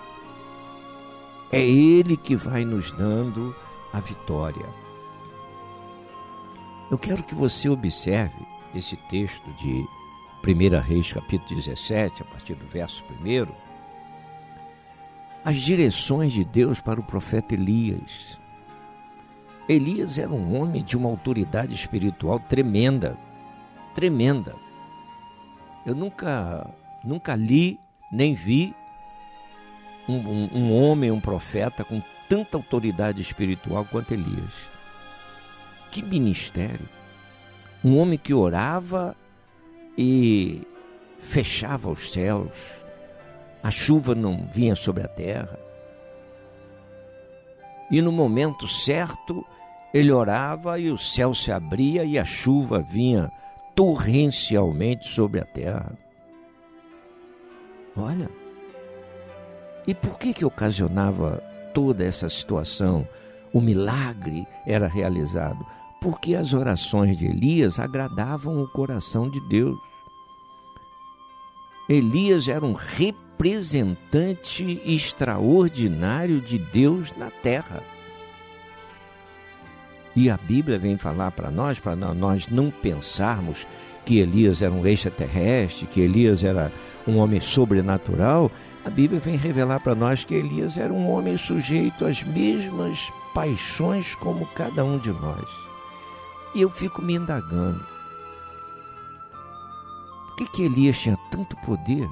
É 1.52 1.60
Ele 1.60 2.16
que 2.16 2.34
vai 2.34 2.64
nos 2.64 2.90
dando 2.92 3.54
a 3.92 4.00
vitória. 4.00 4.66
Eu 6.90 6.98
quero 6.98 7.22
que 7.22 7.34
você 7.34 7.68
observe 7.68 8.34
esse 8.74 8.96
texto 9.08 9.48
de 9.62 9.86
1 10.42 10.80
Reis, 10.80 11.12
capítulo 11.12 11.60
17, 11.60 12.22
a 12.22 12.24
partir 12.24 12.54
do 12.54 12.66
verso 12.66 13.04
1 13.10 13.63
as 15.44 15.56
direções 15.56 16.32
de 16.32 16.42
Deus 16.42 16.80
para 16.80 16.98
o 16.98 17.04
profeta 17.04 17.54
Elias. 17.54 18.38
Elias 19.68 20.18
era 20.18 20.30
um 20.30 20.58
homem 20.58 20.82
de 20.82 20.96
uma 20.96 21.08
autoridade 21.08 21.74
espiritual 21.74 22.40
tremenda, 22.40 23.16
tremenda. 23.94 24.54
Eu 25.84 25.94
nunca, 25.94 26.70
nunca 27.04 27.34
li 27.34 27.78
nem 28.10 28.34
vi 28.34 28.74
um, 30.08 30.14
um, 30.14 30.50
um 30.54 30.82
homem, 30.82 31.10
um 31.10 31.20
profeta 31.20 31.84
com 31.84 32.02
tanta 32.28 32.56
autoridade 32.56 33.20
espiritual 33.20 33.86
quanto 33.90 34.14
Elias. 34.14 34.52
Que 35.90 36.02
ministério! 36.02 36.88
Um 37.84 37.98
homem 37.98 38.18
que 38.18 38.32
orava 38.32 39.14
e 39.96 40.62
fechava 41.20 41.90
os 41.90 42.12
céus, 42.12 42.50
a 43.64 43.70
chuva 43.70 44.14
não 44.14 44.46
vinha 44.52 44.76
sobre 44.76 45.02
a 45.02 45.08
terra. 45.08 45.58
E 47.90 48.02
no 48.02 48.12
momento 48.12 48.68
certo, 48.68 49.42
ele 49.94 50.12
orava 50.12 50.78
e 50.78 50.90
o 50.90 50.98
céu 50.98 51.32
se 51.32 51.50
abria 51.50 52.04
e 52.04 52.18
a 52.18 52.26
chuva 52.26 52.82
vinha 52.82 53.32
torrencialmente 53.74 55.08
sobre 55.08 55.40
a 55.40 55.46
terra. 55.46 55.96
Olha. 57.96 58.28
E 59.86 59.94
por 59.94 60.18
que 60.18 60.34
que 60.34 60.44
ocasionava 60.44 61.42
toda 61.72 62.04
essa 62.04 62.28
situação? 62.28 63.08
O 63.50 63.62
milagre 63.62 64.46
era 64.66 64.86
realizado 64.86 65.64
porque 66.02 66.34
as 66.34 66.52
orações 66.52 67.16
de 67.16 67.24
Elias 67.24 67.78
agradavam 67.78 68.62
o 68.62 68.68
coração 68.68 69.30
de 69.30 69.40
Deus. 69.48 69.78
Elias 71.88 72.46
era 72.46 72.62
um 72.62 72.74
representante 72.74 73.23
extraordinário 74.84 76.40
de 76.40 76.58
Deus 76.58 77.12
na 77.16 77.30
terra. 77.30 77.82
E 80.16 80.30
a 80.30 80.36
Bíblia 80.36 80.78
vem 80.78 80.96
falar 80.96 81.32
para 81.32 81.50
nós, 81.50 81.80
para 81.80 81.96
nós 81.96 82.46
não 82.48 82.70
pensarmos 82.70 83.66
que 84.04 84.18
Elias 84.18 84.62
era 84.62 84.72
um 84.72 84.86
extraterrestre, 84.86 85.86
que 85.86 86.00
Elias 86.00 86.44
era 86.44 86.72
um 87.06 87.16
homem 87.16 87.40
sobrenatural. 87.40 88.50
A 88.84 88.90
Bíblia 88.90 89.18
vem 89.18 89.36
revelar 89.36 89.80
para 89.80 89.94
nós 89.94 90.24
que 90.24 90.34
Elias 90.34 90.76
era 90.76 90.92
um 90.92 91.10
homem 91.10 91.36
sujeito 91.36 92.04
às 92.04 92.22
mesmas 92.22 93.12
paixões 93.34 94.14
como 94.14 94.46
cada 94.54 94.84
um 94.84 94.98
de 94.98 95.10
nós. 95.10 95.48
E 96.54 96.60
eu 96.60 96.70
fico 96.70 97.02
me 97.02 97.14
indagando. 97.14 97.84
Por 100.28 100.36
que, 100.36 100.46
que 100.48 100.62
Elias 100.62 100.98
tinha 100.98 101.18
tanto 101.30 101.56
poder 101.58 102.08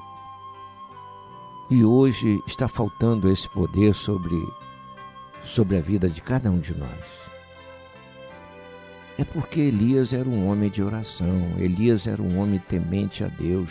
e 1.69 1.83
hoje 1.83 2.41
está 2.45 2.67
faltando 2.67 3.29
esse 3.29 3.49
poder 3.49 3.93
sobre, 3.95 4.35
sobre 5.45 5.77
a 5.77 5.81
vida 5.81 6.09
de 6.09 6.21
cada 6.21 6.51
um 6.51 6.59
de 6.59 6.73
nós? 6.75 7.23
É 9.17 9.23
porque 9.23 9.59
Elias 9.59 10.11
era 10.11 10.27
um 10.27 10.47
homem 10.47 10.69
de 10.69 10.81
oração, 10.81 11.53
Elias 11.57 12.07
era 12.07 12.21
um 12.21 12.39
homem 12.39 12.59
temente 12.59 13.23
a 13.23 13.27
Deus, 13.27 13.69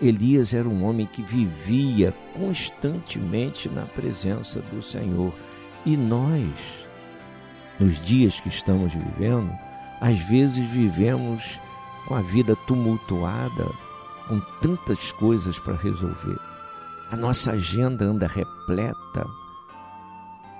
Elias 0.00 0.54
era 0.54 0.68
um 0.68 0.84
homem 0.84 1.06
que 1.06 1.22
vivia 1.22 2.14
constantemente 2.34 3.68
na 3.68 3.82
presença 3.82 4.60
do 4.60 4.82
Senhor. 4.82 5.32
E 5.84 5.96
nós, 5.96 6.50
nos 7.78 8.02
dias 8.04 8.40
que 8.40 8.48
estamos 8.48 8.92
vivendo, 8.92 9.52
às 10.00 10.18
vezes 10.20 10.68
vivemos 10.70 11.58
com 12.06 12.14
a 12.14 12.22
vida 12.22 12.56
tumultuada, 12.66 13.66
com 14.26 14.40
tantas 14.62 15.12
coisas 15.12 15.58
para 15.58 15.76
resolver. 15.76 16.47
A 17.10 17.16
nossa 17.16 17.52
agenda 17.52 18.04
anda 18.04 18.26
repleta 18.26 19.26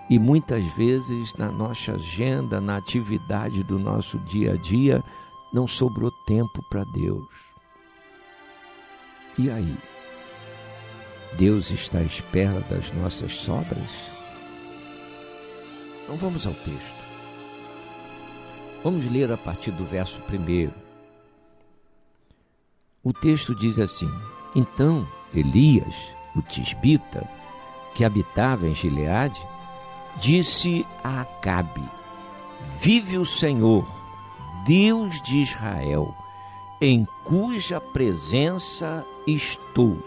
e 0.09 0.19
muitas 0.19 0.65
vezes 0.73 1.35
na 1.35 1.53
nossa 1.53 1.93
agenda, 1.93 2.61
na 2.61 2.79
atividade 2.79 3.63
do 3.63 3.79
nosso 3.79 4.19
dia 4.21 4.53
a 4.53 4.57
dia, 4.57 5.05
não 5.53 5.69
sobrou 5.69 6.11
tempo 6.27 6.63
para 6.71 6.85
Deus. 6.85 7.27
E 9.37 9.51
aí? 9.51 9.77
Deus 11.37 11.71
está 11.71 11.99
à 11.99 12.03
espera 12.03 12.61
das 12.61 12.91
nossas 12.93 13.35
sobras? 13.35 13.91
Então 16.03 16.17
vamos 16.17 16.47
ao 16.47 16.55
texto. 16.55 16.99
Vamos 18.83 19.05
ler 19.13 19.31
a 19.31 19.37
partir 19.37 19.71
do 19.73 19.85
verso 19.85 20.19
primeiro. 20.21 20.73
O 23.05 23.13
texto 23.13 23.55
diz 23.55 23.79
assim: 23.79 24.11
Então 24.55 25.07
Elias, 25.35 25.95
o 26.39 26.43
tisbita, 26.43 27.29
que 27.95 28.05
habitava 28.05 28.67
em 28.67 28.75
Gileade, 28.75 29.41
disse 30.17 30.87
a 31.03 31.23
Acabe: 31.23 31.83
Vive 32.81 33.19
o 33.19 33.27
Senhor, 33.27 33.87
Deus 34.67 35.21
de 35.23 35.39
Israel, 35.39 36.15
em 36.81 37.07
cuja 37.25 37.81
presença 37.81 39.05
estou, 39.27 39.99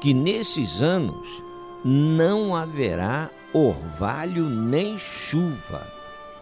que 0.00 0.12
nesses 0.12 0.82
anos 0.82 1.26
não 1.84 2.54
haverá 2.54 3.30
orvalho 3.52 4.48
nem 4.48 4.98
chuva, 4.98 5.86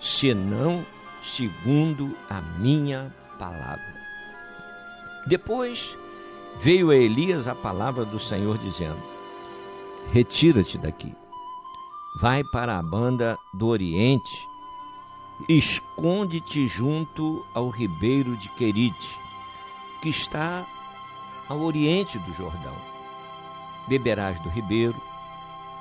senão 0.00 0.84
segundo 1.22 2.16
a 2.28 2.40
minha 2.40 3.14
palavra. 3.38 3.96
Depois 5.26 5.96
veio 6.60 6.90
a 6.90 6.96
Elias 6.96 7.46
a 7.46 7.54
palavra 7.54 8.04
do 8.04 8.18
Senhor 8.18 8.58
dizendo: 8.58 9.02
Retira-te 10.12 10.78
daqui 10.78 11.14
vai 12.18 12.42
para 12.42 12.76
a 12.76 12.82
banda 12.82 13.38
do 13.54 13.68
Oriente, 13.68 14.48
esconde-te 15.48 16.66
junto 16.66 17.46
ao 17.54 17.68
ribeiro 17.68 18.36
de 18.36 18.48
Querite, 18.50 19.16
que 20.02 20.08
está 20.08 20.66
ao 21.48 21.60
oriente 21.60 22.18
do 22.18 22.34
Jordão. 22.34 22.74
Beberás 23.86 24.40
do 24.40 24.48
ribeiro, 24.48 24.96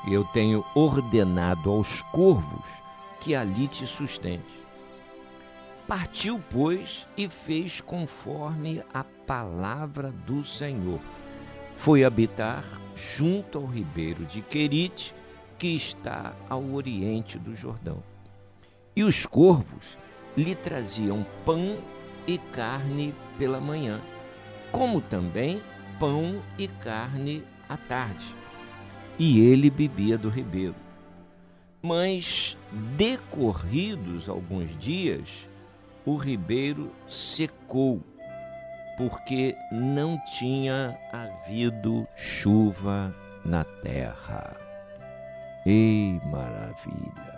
e 0.06 0.14
eu 0.14 0.24
tenho 0.26 0.64
ordenado 0.76 1.72
aos 1.72 2.04
corvos 2.04 2.66
que 3.20 3.34
ali 3.34 3.68
te 3.68 3.88
sustente. 3.88 4.57
Partiu, 5.88 6.44
pois, 6.50 7.08
e 7.16 7.30
fez 7.30 7.80
conforme 7.80 8.84
a 8.94 9.06
palavra 9.06 10.12
do 10.26 10.44
Senhor. 10.44 11.00
Foi 11.76 12.04
habitar 12.04 12.66
junto 12.94 13.58
ao 13.58 13.66
ribeiro 13.66 14.26
de 14.26 14.42
Querite, 14.42 15.16
que 15.58 15.68
está 15.68 16.34
ao 16.50 16.74
oriente 16.74 17.40
do 17.40 17.56
Jordão. 17.56 18.04
E 18.94 19.04
os 19.04 19.26
corvos 19.26 19.98
lhe 20.36 20.56
traziam 20.56 21.26
pão 21.46 21.78
e 22.28 22.38
carne 22.38 23.16
pela 23.38 23.62
manhã, 23.62 24.02
como 24.74 25.00
também 25.00 25.62
pão 25.98 26.42
e 26.58 26.68
carne 26.68 27.44
à 27.70 27.78
tarde. 27.78 28.36
E 29.18 29.40
ele 29.40 29.70
bebia 29.70 30.18
do 30.18 30.28
ribeiro. 30.28 30.76
Mas, 31.82 32.58
decorridos 32.98 34.28
alguns 34.28 34.78
dias, 34.78 35.48
o 36.08 36.16
ribeiro 36.16 36.90
secou, 37.10 38.02
porque 38.98 39.58
não 39.70 40.18
tinha 40.38 40.98
havido 41.12 42.08
chuva 42.16 43.14
na 43.44 43.66
terra. 43.66 44.56
Ei, 45.66 46.22
maravilha! 46.24 47.38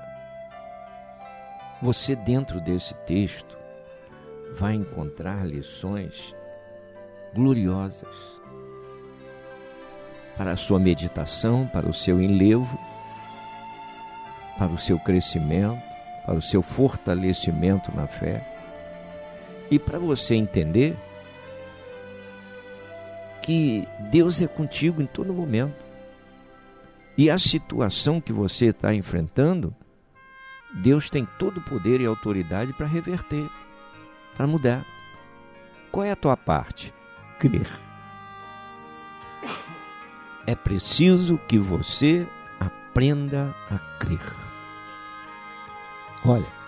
Você, 1.82 2.16
dentro 2.16 2.62
desse 2.62 2.94
texto, 3.06 3.58
vai 4.54 4.76
encontrar 4.76 5.48
lições 5.48 6.36
gloriosas 7.34 8.16
para 10.38 10.52
a 10.52 10.58
sua 10.58 10.78
meditação, 10.78 11.68
para 11.74 11.90
o 11.90 11.94
seu 11.94 12.22
enlevo, 12.22 12.80
para 14.60 14.72
o 14.72 14.78
seu 14.78 15.00
crescimento, 15.00 15.82
para 16.24 16.36
o 16.36 16.42
seu 16.42 16.62
fortalecimento 16.62 17.92
na 17.96 18.06
fé 18.06 18.59
e 19.72 19.78
para 19.78 20.00
você 20.00 20.36
entender 20.36 20.98
que 23.42 23.88
Deus 24.12 24.42
é 24.42 24.48
contigo 24.48 25.02
em 25.02 25.06
todo 25.06 25.34
momento. 25.34 25.76
E 27.18 27.30
a 27.30 27.38
situação 27.38 28.22
que 28.22 28.32
você 28.32 28.68
está 28.68 28.94
enfrentando, 28.94 29.76
Deus 30.74 31.10
tem 31.10 31.28
todo 31.38 31.58
o 31.58 31.64
poder 31.64 32.00
e 32.00 32.06
autoridade 32.06 32.72
para 32.74 32.88
reverter, 32.88 33.50
para 34.38 34.48
mudar. 34.48 34.86
Qual 35.92 36.06
é 36.06 36.12
a 36.12 36.16
tua 36.16 36.38
parte? 36.38 36.94
Crer. 37.40 37.68
É 40.46 40.56
preciso 40.56 41.38
que 41.48 41.58
você 41.58 42.28
aprenda 42.60 43.56
a 43.70 43.78
crer. 44.00 44.36
Olha, 46.24 46.59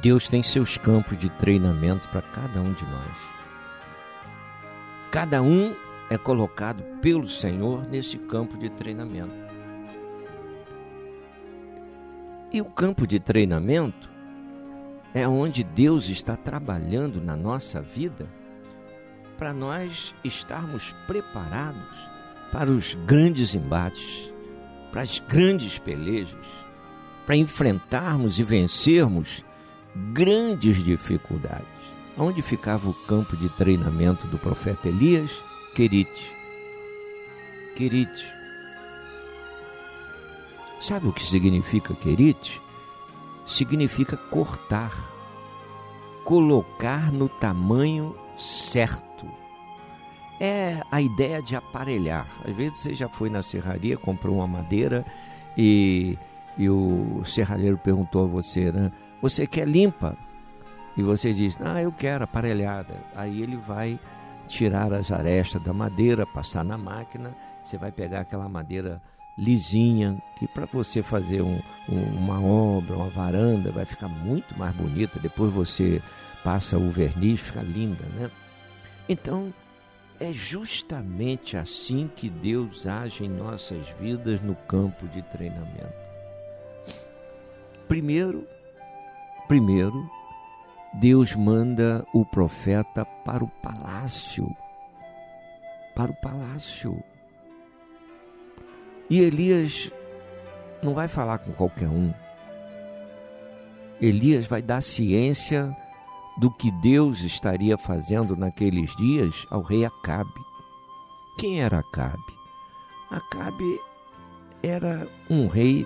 Deus 0.00 0.28
tem 0.28 0.42
seus 0.42 0.78
campos 0.78 1.18
de 1.18 1.28
treinamento 1.28 2.08
para 2.08 2.22
cada 2.22 2.60
um 2.60 2.72
de 2.72 2.84
nós. 2.84 3.16
Cada 5.10 5.42
um 5.42 5.74
é 6.08 6.16
colocado 6.16 6.82
pelo 7.02 7.26
Senhor 7.26 7.86
nesse 7.86 8.16
campo 8.16 8.56
de 8.56 8.70
treinamento. 8.70 9.34
E 12.50 12.62
o 12.62 12.64
campo 12.64 13.06
de 13.06 13.20
treinamento 13.20 14.08
é 15.12 15.28
onde 15.28 15.62
Deus 15.62 16.08
está 16.08 16.34
trabalhando 16.34 17.20
na 17.20 17.36
nossa 17.36 17.82
vida 17.82 18.26
para 19.36 19.52
nós 19.52 20.14
estarmos 20.24 20.94
preparados 21.06 22.10
para 22.50 22.70
os 22.70 22.94
grandes 23.06 23.54
embates, 23.54 24.32
para 24.90 25.02
as 25.02 25.18
grandes 25.18 25.78
pelejas, 25.78 26.46
para 27.26 27.36
enfrentarmos 27.36 28.38
e 28.38 28.42
vencermos 28.42 29.44
grandes 29.94 30.82
dificuldades. 30.82 31.66
Onde 32.18 32.42
ficava 32.42 32.88
o 32.88 32.94
campo 32.94 33.36
de 33.36 33.48
treinamento 33.50 34.26
do 34.26 34.38
profeta 34.38 34.88
Elias? 34.88 35.30
Querite. 35.74 36.32
Querite. 37.76 38.26
Sabe 40.82 41.08
o 41.08 41.12
que 41.12 41.24
significa 41.24 41.94
querite? 41.94 42.60
Significa 43.46 44.16
cortar, 44.16 45.10
colocar 46.24 47.12
no 47.12 47.28
tamanho 47.28 48.14
certo. 48.38 49.26
é 50.40 50.82
a 50.90 51.02
ideia 51.02 51.42
de 51.42 51.54
aparelhar. 51.54 52.26
Às 52.46 52.56
vezes 52.56 52.78
você 52.78 52.94
já 52.94 53.08
foi 53.08 53.28
na 53.28 53.42
serraria, 53.42 53.98
comprou 53.98 54.36
uma 54.36 54.46
madeira 54.46 55.04
e, 55.56 56.16
e 56.56 56.68
o 56.70 57.22
serralheiro 57.26 57.76
perguntou 57.76 58.24
a 58.24 58.26
você, 58.26 58.72
né? 58.72 58.90
Você 59.20 59.46
quer 59.46 59.68
limpa? 59.68 60.16
E 60.96 61.02
você 61.02 61.32
diz, 61.32 61.58
ah, 61.60 61.80
eu 61.80 61.92
quero 61.92 62.24
aparelhada. 62.24 62.94
Aí 63.14 63.42
ele 63.42 63.56
vai 63.56 63.98
tirar 64.48 64.92
as 64.92 65.12
arestas 65.12 65.62
da 65.62 65.72
madeira, 65.72 66.26
passar 66.26 66.64
na 66.64 66.76
máquina, 66.76 67.34
você 67.64 67.78
vai 67.78 67.92
pegar 67.92 68.20
aquela 68.20 68.48
madeira 68.48 69.00
lisinha, 69.38 70.20
que 70.38 70.46
para 70.48 70.66
você 70.66 71.02
fazer 71.02 71.40
um, 71.40 71.60
um, 71.88 72.02
uma 72.16 72.42
obra, 72.42 72.96
uma 72.96 73.08
varanda, 73.08 73.70
vai 73.70 73.84
ficar 73.84 74.08
muito 74.08 74.58
mais 74.58 74.74
bonita. 74.74 75.18
Depois 75.20 75.52
você 75.52 76.02
passa 76.42 76.76
o 76.76 76.90
verniz, 76.90 77.40
fica 77.40 77.62
linda, 77.62 78.04
né? 78.16 78.30
Então, 79.08 79.52
é 80.18 80.32
justamente 80.32 81.56
assim 81.56 82.10
que 82.14 82.28
Deus 82.28 82.86
age 82.86 83.24
em 83.24 83.28
nossas 83.28 83.88
vidas 83.98 84.40
no 84.40 84.54
campo 84.54 85.08
de 85.08 85.22
treinamento. 85.22 85.94
Primeiro, 87.88 88.46
primeiro, 89.50 90.08
Deus 90.94 91.34
manda 91.34 92.06
o 92.14 92.24
profeta 92.24 93.04
para 93.04 93.42
o 93.42 93.48
palácio. 93.48 94.48
Para 95.92 96.12
o 96.12 96.20
palácio. 96.20 97.02
E 99.10 99.18
Elias 99.18 99.90
não 100.80 100.94
vai 100.94 101.08
falar 101.08 101.38
com 101.38 101.50
qualquer 101.50 101.88
um. 101.88 102.14
Elias 104.00 104.46
vai 104.46 104.62
dar 104.62 104.80
ciência 104.80 105.76
do 106.38 106.48
que 106.48 106.70
Deus 106.80 107.22
estaria 107.22 107.76
fazendo 107.76 108.36
naqueles 108.36 108.94
dias 108.94 109.34
ao 109.50 109.62
rei 109.62 109.84
Acabe. 109.84 110.30
Quem 111.40 111.60
era 111.60 111.80
Acabe? 111.80 112.22
Acabe 113.10 113.80
era 114.62 115.08
um 115.28 115.48
rei 115.48 115.84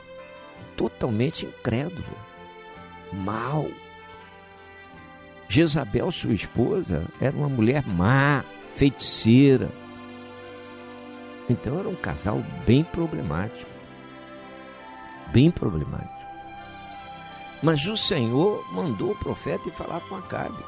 totalmente 0.77 1.47
incrédulo, 1.47 2.05
mau. 3.15 3.71
Jezabel, 5.49 6.11
sua 6.11 6.33
esposa, 6.33 7.07
era 7.21 7.37
uma 7.37 7.49
mulher 7.49 7.87
má, 7.87 8.45
feiticeira. 8.77 9.71
Então 11.49 11.79
era 11.79 11.89
um 11.89 11.95
casal 11.95 12.43
bem 12.67 12.83
problemático. 12.83 13.71
Bem 15.33 15.51
problemático. 15.51 16.13
Mas 17.63 17.87
o 17.87 17.97
Senhor 17.97 18.65
mandou 18.73 19.13
o 19.13 19.19
profeta 19.19 19.69
ir 19.69 19.73
falar 19.73 20.01
com 20.01 20.17
Acabe. 20.17 20.65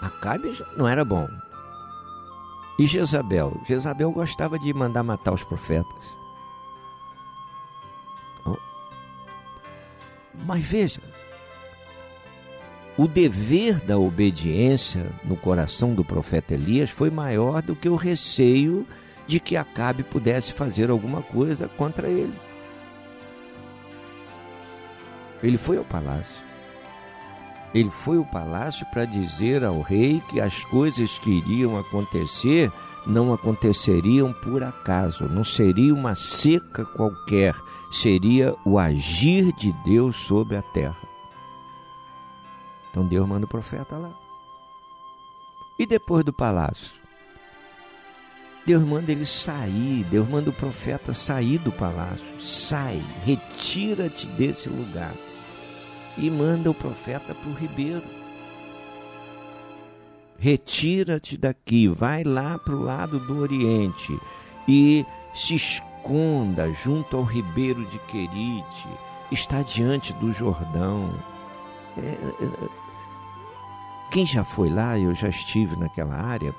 Acabe 0.00 0.58
não 0.76 0.88
era 0.88 1.04
bom. 1.04 1.28
E 2.78 2.86
Jezabel? 2.86 3.60
Jezabel 3.66 4.10
gostava 4.10 4.58
de 4.58 4.74
mandar 4.74 5.02
matar 5.02 5.32
os 5.32 5.44
profetas. 5.44 6.21
Mas 10.34 10.62
veja, 10.62 11.00
o 12.96 13.06
dever 13.06 13.80
da 13.80 13.98
obediência 13.98 15.06
no 15.24 15.36
coração 15.36 15.94
do 15.94 16.04
profeta 16.04 16.54
Elias 16.54 16.90
foi 16.90 17.10
maior 17.10 17.62
do 17.62 17.74
que 17.74 17.88
o 17.88 17.96
receio 17.96 18.86
de 19.26 19.40
que 19.40 19.56
Acabe 19.56 20.02
pudesse 20.02 20.52
fazer 20.52 20.90
alguma 20.90 21.22
coisa 21.22 21.68
contra 21.68 22.08
ele. 22.08 22.34
Ele 25.42 25.58
foi 25.58 25.78
ao 25.78 25.84
palácio. 25.84 26.34
Ele 27.74 27.90
foi 27.90 28.18
ao 28.18 28.24
palácio 28.24 28.86
para 28.92 29.06
dizer 29.06 29.64
ao 29.64 29.80
rei 29.80 30.22
que 30.28 30.40
as 30.40 30.62
coisas 30.64 31.18
que 31.18 31.30
iriam 31.30 31.78
acontecer 31.78 32.70
não 33.06 33.32
aconteceriam 33.32 34.32
por 34.32 34.62
acaso, 34.62 35.28
não 35.28 35.44
seria 35.44 35.94
uma 35.94 36.14
seca 36.14 36.84
qualquer, 36.84 37.54
seria 37.90 38.54
o 38.64 38.78
agir 38.78 39.52
de 39.52 39.72
Deus 39.84 40.16
sobre 40.16 40.56
a 40.56 40.62
terra. 40.62 40.96
Então 42.90 43.06
Deus 43.06 43.26
manda 43.26 43.46
o 43.46 43.48
profeta 43.48 43.96
lá. 43.96 44.10
E 45.78 45.86
depois 45.86 46.24
do 46.24 46.32
palácio? 46.32 46.90
Deus 48.64 48.84
manda 48.84 49.10
ele 49.10 49.26
sair, 49.26 50.04
Deus 50.04 50.28
manda 50.28 50.50
o 50.50 50.52
profeta 50.52 51.12
sair 51.12 51.58
do 51.58 51.72
palácio. 51.72 52.24
Sai, 52.40 53.02
retira-te 53.24 54.26
desse 54.26 54.68
lugar 54.68 55.14
e 56.16 56.30
manda 56.30 56.70
o 56.70 56.74
profeta 56.74 57.34
para 57.34 57.50
o 57.50 57.54
ribeiro. 57.54 58.21
Retira-te 60.42 61.36
daqui, 61.36 61.86
vai 61.86 62.24
lá 62.24 62.58
para 62.58 62.74
o 62.74 62.82
lado 62.82 63.20
do 63.20 63.38
Oriente 63.38 64.18
e 64.66 65.06
se 65.32 65.54
esconda 65.54 66.72
junto 66.72 67.16
ao 67.16 67.22
ribeiro 67.22 67.84
de 67.86 67.98
Querite, 68.00 68.88
está 69.30 69.62
diante 69.62 70.12
do 70.14 70.32
Jordão. 70.32 71.14
É, 71.96 72.00
é, 72.00 72.68
quem 74.10 74.26
já 74.26 74.42
foi 74.42 74.68
lá, 74.68 74.98
eu 74.98 75.14
já 75.14 75.28
estive 75.28 75.76
naquela 75.76 76.16
área, 76.16 76.52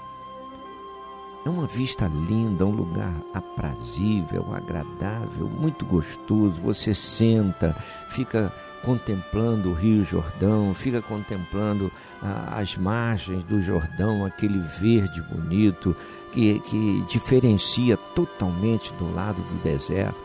é 1.45 1.49
uma 1.49 1.67
vista 1.67 2.07
linda, 2.07 2.65
um 2.65 2.71
lugar 2.71 3.13
aprazível, 3.33 4.45
agradável, 4.55 5.49
muito 5.59 5.85
gostoso. 5.85 6.61
Você 6.61 6.95
senta, 6.95 7.75
fica 8.11 8.49
contemplando 8.83 9.71
o 9.71 9.73
Rio 9.73 10.05
Jordão, 10.05 10.73
fica 10.73 11.01
contemplando 11.01 11.91
ah, 12.21 12.59
as 12.59 12.77
margens 12.77 13.43
do 13.45 13.61
Jordão, 13.61 14.25
aquele 14.25 14.59
verde 14.59 15.21
bonito 15.21 15.95
que, 16.31 16.59
que 16.59 17.01
diferencia 17.09 17.95
totalmente 17.97 18.93
do 18.93 19.13
lado 19.13 19.41
do 19.41 19.63
deserto. 19.63 20.21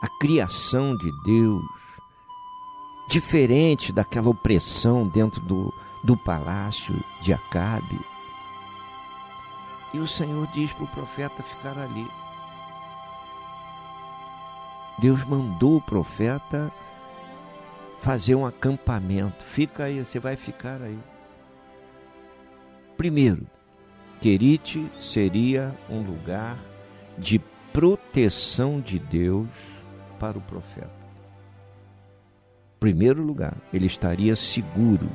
A 0.00 0.08
criação 0.18 0.96
de 0.96 1.10
Deus, 1.24 1.62
diferente 3.08 3.92
daquela 3.92 4.30
opressão 4.30 5.06
dentro 5.06 5.40
do, 5.42 5.72
do 6.02 6.16
palácio 6.16 6.94
de 7.22 7.32
Acabe. 7.32 8.00
E 9.94 9.98
o 9.98 10.08
Senhor 10.08 10.46
diz 10.48 10.72
para 10.72 10.84
o 10.84 10.88
profeta 10.88 11.42
ficar 11.42 11.78
ali. 11.78 12.06
Deus 14.98 15.24
mandou 15.24 15.76
o 15.76 15.80
profeta 15.80 16.72
fazer 18.02 18.34
um 18.34 18.44
acampamento. 18.44 19.42
Fica 19.44 19.84
aí, 19.84 20.04
você 20.04 20.18
vai 20.18 20.36
ficar 20.36 20.82
aí. 20.82 20.98
Primeiro, 22.96 23.46
Querite 24.20 24.86
seria 25.00 25.74
um 25.88 26.02
lugar 26.02 26.58
de 27.16 27.40
proteção 27.72 28.80
de 28.80 28.98
Deus 28.98 29.48
para 30.18 30.36
o 30.36 30.40
profeta. 30.40 30.90
Primeiro 32.78 33.22
lugar, 33.22 33.56
ele 33.72 33.86
estaria 33.86 34.34
seguro, 34.36 35.08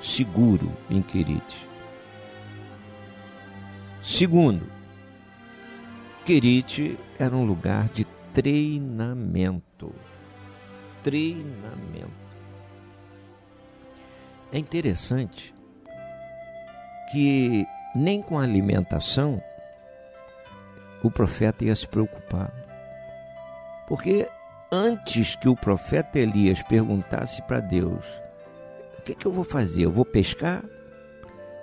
seguro 0.00 0.72
em 0.88 1.02
Querite. 1.02 1.66
Segundo, 4.02 4.66
Querite 6.24 6.98
era 7.18 7.36
um 7.36 7.44
lugar 7.44 7.88
de 7.90 8.06
treinamento 8.32 9.94
treinamento. 11.02 12.10
É 14.52 14.58
interessante 14.58 15.54
que 17.10 17.66
nem 17.94 18.22
com 18.22 18.38
a 18.38 18.42
alimentação 18.42 19.42
o 21.02 21.10
profeta 21.10 21.64
ia 21.64 21.74
se 21.74 21.86
preocupar. 21.86 22.52
Porque 23.86 24.28
antes 24.70 25.34
que 25.36 25.48
o 25.48 25.56
profeta 25.56 26.18
Elias 26.18 26.62
perguntasse 26.62 27.42
para 27.42 27.60
Deus: 27.60 28.04
O 28.98 29.02
que, 29.02 29.14
que 29.14 29.26
eu 29.26 29.32
vou 29.32 29.44
fazer? 29.44 29.84
Eu 29.84 29.90
vou 29.90 30.04
pescar? 30.04 30.62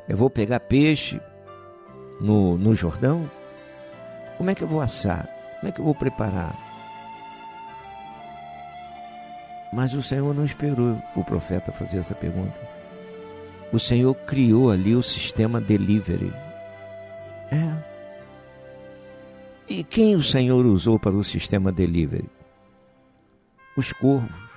Eu 0.08 0.18
vou 0.18 0.30
pegar 0.30 0.60
peixe 0.62 1.22
no, 2.20 2.58
no 2.58 2.74
Jordão? 2.76 3.30
Como 4.38 4.50
é 4.50 4.56
que 4.56 4.64
eu 4.64 4.68
vou 4.68 4.82
assar? 4.82 5.28
Como 5.60 5.70
é 5.70 5.72
que 5.72 5.80
eu 5.80 5.86
vou 5.86 5.96
preparar? 5.96 6.67
Mas 9.72 9.94
o 9.94 10.02
Senhor 10.02 10.34
não 10.34 10.46
esperou 10.46 11.02
o 11.16 11.24
profeta 11.24 11.72
fazer 11.72 11.98
essa 11.98 12.16
pergunta. 12.16 12.58
O 13.72 13.80
Senhor 13.80 14.14
criou 14.14 14.72
ali 14.72 14.96
o 14.96 15.04
sistema 15.04 15.60
delivery. 15.60 16.34
É. 17.52 17.88
E 19.68 19.84
quem 19.84 20.16
o 20.16 20.24
Senhor 20.24 20.66
usou 20.66 20.98
para 20.98 21.16
o 21.16 21.24
sistema 21.24 21.72
delivery? 21.72 22.30
Os 23.76 23.92
corvos. 23.92 24.48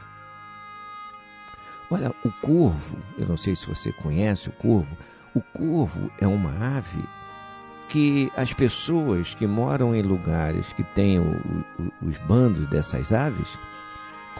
Olha, 1.90 2.14
o 2.24 2.30
corvo, 2.40 2.96
eu 3.18 3.26
não 3.26 3.36
sei 3.36 3.56
se 3.56 3.66
você 3.66 3.90
conhece 3.92 4.48
o 4.48 4.52
corvo, 4.52 4.96
o 5.34 5.40
corvo 5.40 6.10
é 6.20 6.26
uma 6.26 6.78
ave 6.78 7.02
que 7.88 8.30
as 8.36 8.52
pessoas 8.52 9.34
que 9.34 9.46
moram 9.46 9.94
em 9.94 10.00
lugares 10.00 10.72
que 10.72 10.84
têm 10.84 11.18
o, 11.18 11.32
o, 11.78 12.08
os 12.08 12.16
bandos 12.18 12.68
dessas 12.68 13.12
aves, 13.12 13.48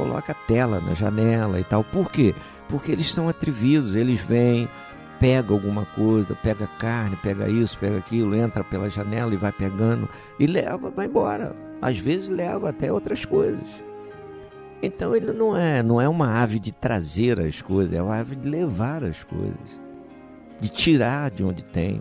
coloca 0.01 0.33
tela 0.33 0.81
na 0.81 0.95
janela 0.95 1.61
e 1.61 1.65
tal. 1.65 1.85
Por 1.85 2.11
quê? 2.11 2.35
Porque 2.71 2.91
eles 2.91 3.13
são 3.13 3.29
atrevidos, 3.29 3.95
eles 3.95 4.19
vêm, 4.19 4.67
pega 5.19 5.53
alguma 5.53 5.85
coisa, 5.85 6.35
pega 6.35 6.67
carne, 6.79 7.17
pega 7.17 7.51
isso, 7.51 7.77
pega 7.79 7.99
aquilo, 7.99 8.35
entra 8.35 8.65
pela 8.65 8.89
janela 8.89 9.35
e 9.35 9.37
vai 9.37 9.53
pegando 9.53 10.09
e 10.39 10.47
leva, 10.47 10.89
vai 10.89 11.05
embora. 11.05 11.55
Às 11.83 11.99
vezes 11.99 12.31
leva 12.31 12.71
até 12.71 12.91
outras 12.91 13.27
coisas. 13.27 13.67
Então 14.83 15.15
ele 15.15 15.33
não 15.35 15.55
é, 15.55 15.83
não 15.83 16.01
é 16.01 16.09
uma 16.09 16.41
ave 16.43 16.59
de 16.59 16.73
trazer 16.73 17.39
as 17.39 17.61
coisas, 17.61 17.93
é 17.93 18.03
uma 18.03 18.17
ave 18.17 18.35
de 18.35 18.49
levar 18.49 19.05
as 19.05 19.23
coisas, 19.23 19.79
de 20.59 20.71
tirar 20.71 21.31
de 21.31 21.45
onde 21.45 21.63
tem. 21.63 22.01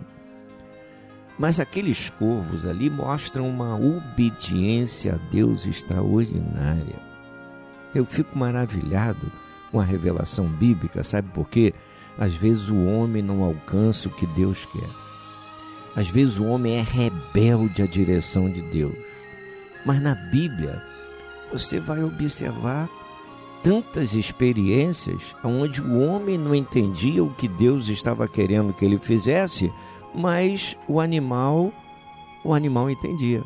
Mas 1.38 1.60
aqueles 1.60 2.08
corvos 2.08 2.64
ali 2.64 2.88
mostram 2.88 3.46
uma 3.46 3.76
obediência 3.76 5.14
a 5.14 5.30
Deus 5.30 5.66
extraordinária. 5.66 7.09
Eu 7.94 8.04
fico 8.04 8.38
maravilhado 8.38 9.30
com 9.70 9.80
a 9.80 9.84
revelação 9.84 10.46
bíblica, 10.46 11.02
sabe 11.02 11.28
por 11.30 11.48
quê? 11.48 11.74
Às 12.18 12.34
vezes 12.34 12.68
o 12.68 12.84
homem 12.84 13.22
não 13.22 13.42
alcança 13.42 14.08
o 14.08 14.12
que 14.12 14.26
Deus 14.26 14.66
quer. 14.66 14.88
Às 15.96 16.08
vezes 16.08 16.38
o 16.38 16.44
homem 16.44 16.76
é 16.76 16.82
rebelde 16.82 17.82
à 17.82 17.86
direção 17.86 18.50
de 18.50 18.60
Deus. 18.62 18.94
Mas 19.84 20.00
na 20.00 20.14
Bíblia, 20.30 20.82
você 21.52 21.80
vai 21.80 22.02
observar 22.04 22.88
tantas 23.62 24.14
experiências 24.14 25.34
onde 25.42 25.82
o 25.82 26.00
homem 26.00 26.38
não 26.38 26.54
entendia 26.54 27.22
o 27.22 27.34
que 27.34 27.48
Deus 27.48 27.88
estava 27.88 28.28
querendo 28.28 28.72
que 28.72 28.84
ele 28.84 28.98
fizesse, 28.98 29.72
mas 30.14 30.76
o 30.88 31.00
animal, 31.00 31.72
o 32.44 32.54
animal 32.54 32.90
entendia. 32.90 33.42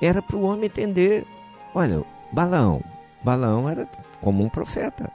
Era 0.00 0.22
para 0.22 0.36
o 0.36 0.42
homem 0.42 0.66
entender. 0.66 1.26
Olha, 1.74 2.02
Balaão, 2.32 2.82
Balaão 3.22 3.68
era 3.68 3.88
como 4.20 4.42
um 4.42 4.48
profeta. 4.48 5.10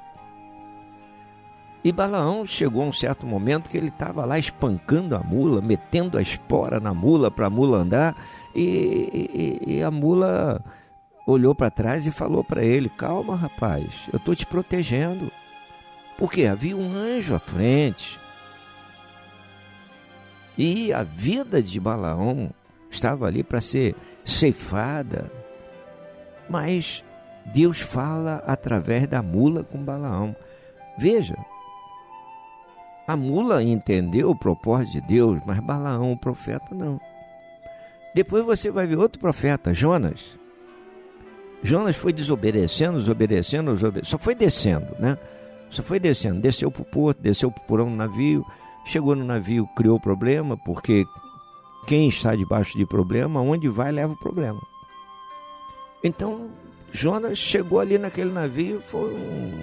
E 1.85 1.91
Balaão 1.91 2.47
chegou 2.47 2.81
a 2.81 2.87
um 2.87 2.91
certo 2.91 3.27
momento 3.27 3.69
que 3.69 3.77
ele 3.77 3.89
estava 3.89 4.25
lá 4.25 4.39
espancando 4.39 5.15
a 5.15 5.19
mula, 5.19 5.61
metendo 5.61 6.17
a 6.17 6.21
espora 6.21 6.79
na 6.79 6.95
mula 6.95 7.29
para 7.29 7.45
a 7.45 7.49
mula 7.49 7.77
andar, 7.77 8.15
e, 8.55 9.59
e, 9.63 9.75
e 9.75 9.83
a 9.83 9.91
mula 9.91 10.63
olhou 11.27 11.53
para 11.53 11.69
trás 11.69 12.07
e 12.07 12.11
falou 12.11 12.43
para 12.43 12.63
ele: 12.63 12.89
Calma, 12.89 13.35
rapaz, 13.35 13.85
eu 14.11 14.17
estou 14.17 14.35
te 14.35 14.47
protegendo. 14.47 15.31
Porque 16.17 16.47
havia 16.47 16.75
um 16.75 16.91
anjo 16.91 17.35
à 17.35 17.39
frente. 17.39 18.19
E 20.57 20.91
a 20.91 21.03
vida 21.03 21.61
de 21.61 21.79
Balaão 21.79 22.49
estava 22.89 23.27
ali 23.27 23.43
para 23.43 23.61
ser 23.61 23.95
ceifada. 24.25 25.31
Mas 26.49 27.04
Deus 27.45 27.79
fala 27.79 28.43
através 28.45 29.07
da 29.07 29.21
mula 29.21 29.63
com 29.63 29.83
Balaão. 29.83 30.35
Veja, 30.97 31.35
a 33.07 33.15
mula 33.15 33.63
entendeu 33.63 34.31
o 34.31 34.35
propósito 34.35 34.93
de 34.93 35.01
Deus, 35.01 35.39
mas 35.45 35.59
Balaão, 35.59 36.13
o 36.13 36.17
profeta, 36.17 36.73
não. 36.73 36.99
Depois 38.15 38.43
você 38.43 38.71
vai 38.71 38.87
ver 38.87 38.97
outro 38.97 39.19
profeta, 39.19 39.73
Jonas. 39.73 40.21
Jonas 41.61 41.95
foi 41.95 42.13
desobedecendo, 42.13 42.97
desobedecendo, 42.97 43.73
desobedecendo, 43.73 44.09
só 44.09 44.17
foi 44.17 44.35
descendo, 44.35 44.95
né? 44.99 45.17
Só 45.69 45.83
foi 45.83 45.99
descendo, 45.99 46.39
desceu 46.39 46.71
para 46.71 46.81
o 46.81 46.85
porto, 46.85 47.21
desceu 47.21 47.51
para 47.51 47.61
o 47.61 47.65
porão 47.65 47.89
do 47.89 47.95
navio, 47.95 48.45
chegou 48.85 49.15
no 49.15 49.25
navio, 49.25 49.67
criou 49.75 49.99
problema, 49.99 50.57
porque 50.57 51.05
quem 51.87 52.07
está 52.07 52.35
debaixo 52.35 52.77
de 52.77 52.85
problema, 52.85 53.41
onde 53.41 53.67
vai, 53.67 53.91
leva 53.91 54.13
o 54.13 54.17
problema. 54.17 54.61
Então, 56.03 56.49
Jonas 56.95 57.37
chegou 57.37 57.79
ali 57.79 57.97
naquele 57.97 58.31
navio, 58.31 58.81
foi 58.89 59.13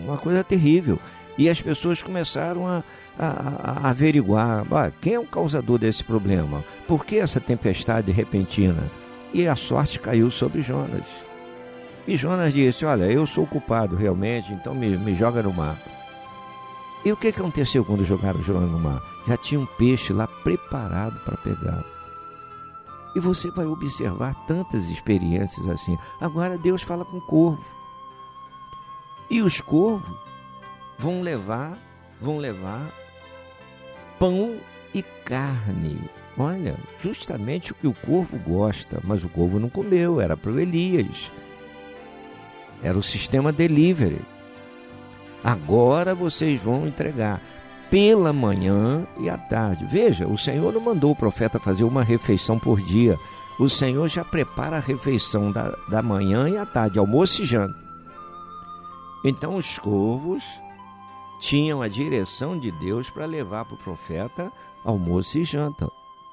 uma 0.05 0.19
coisa 0.19 0.45
terrível. 0.45 0.99
E 1.39 1.49
as 1.49 1.61
pessoas 1.61 2.03
começaram 2.03 2.69
a, 2.69 2.85
a, 3.19 3.87
a 3.87 3.91
averiguar 3.91 4.65
ah, 4.71 4.93
quem 5.01 5.15
é 5.15 5.19
o 5.19 5.27
causador 5.27 5.79
desse 5.79 6.05
problema, 6.05 6.63
por 6.87 7.07
que 7.07 7.17
essa 7.17 7.41
tempestade 7.41 8.13
repentina? 8.13 8.91
E 9.33 9.49
a 9.49 9.57
sorte 9.57 9.99
caiu 9.99 10.31
sobre 10.31 10.61
Jonas. 10.61 11.07
E 12.07 12.17
Jonas 12.17 12.53
disse: 12.53 12.85
Olha, 12.85 13.05
eu 13.05 13.27
sou 13.27 13.45
o 13.45 13.47
culpado 13.47 13.97
realmente, 13.97 14.53
então 14.53 14.75
me, 14.75 14.97
me 14.99 15.15
joga 15.15 15.43
no 15.43 15.53
mar. 15.53 15.79
E 17.05 17.11
o 17.11 17.17
que 17.17 17.29
aconteceu 17.29 17.85
quando 17.85 18.05
jogaram 18.05 18.43
Jonas 18.43 18.71
no 18.71 18.79
mar? 18.79 19.03
Já 19.27 19.37
tinha 19.37 19.61
um 19.61 19.67
peixe 19.67 20.13
lá 20.13 20.27
preparado 20.27 21.19
para 21.25 21.37
pegar. 21.39 21.92
E 23.15 23.21
você 23.21 23.51
vai 23.51 23.67
observar 23.67 24.35
tantas 24.47 24.89
experiências 24.89 25.69
assim. 25.69 25.99
Agora 26.21 26.57
Deus 26.57 26.83
fala 26.83 27.05
com 27.05 27.19
o 27.19 27.27
corvo. 27.27 27.65
E 29.31 29.43
os 29.43 29.61
corvos 29.61 30.17
vão 30.99 31.23
levar, 31.23 31.79
vão 32.21 32.39
levar 32.39 32.91
pão 34.19 34.57
e 34.95 35.03
carne. 35.03 35.99
Olha, 36.39 36.77
justamente 37.01 37.73
o 37.73 37.75
que 37.75 37.87
o 37.87 37.95
corvo 37.95 38.39
gosta, 38.39 39.01
mas 39.05 39.23
o 39.25 39.29
corvo 39.29 39.59
não 39.59 39.69
comeu, 39.69 40.21
era 40.21 40.37
para 40.37 40.51
o 40.51 40.61
Elias. 40.61 41.31
Era 42.83 42.99
o 42.99 43.03
sistema 43.03 43.53
delivery. 43.53 44.21
Agora 45.45 46.15
vocês 46.15 46.61
vão 46.61 46.87
entregar 46.87 47.41
pela 47.93 48.33
manhã 48.33 49.07
e 49.21 49.29
à 49.29 49.37
tarde. 49.37 49.85
Veja, 49.85 50.27
o 50.27 50.39
Senhor 50.39 50.73
não 50.73 50.81
mandou 50.81 51.11
o 51.11 51.17
profeta 51.17 51.61
fazer 51.61 51.85
uma 51.85 52.03
refeição 52.03 52.59
por 52.59 52.81
dia. 52.81 53.19
O 53.59 53.69
Senhor 53.69 54.09
já 54.09 54.25
prepara 54.25 54.79
a 54.79 54.81
refeição 54.81 55.53
da, 55.53 55.77
da 55.91 56.03
manhã 56.03 56.49
e 56.49 56.57
à 56.57 56.65
tarde, 56.65 56.99
almoço 56.99 57.43
e 57.43 57.45
janta. 57.45 57.79
Então 59.23 59.57
os 59.57 59.79
corvos 59.79 60.43
tinham 61.39 61.83
a 61.83 61.87
direção 61.87 62.59
de 62.59 62.73
Deus 62.73 63.11
para 63.11 63.27
levar 63.27 63.67
para 63.67 63.75
o 63.75 63.85
profeta 63.85 64.51
almoço 64.87 65.37
e 65.39 65.45
janta 65.45 65.87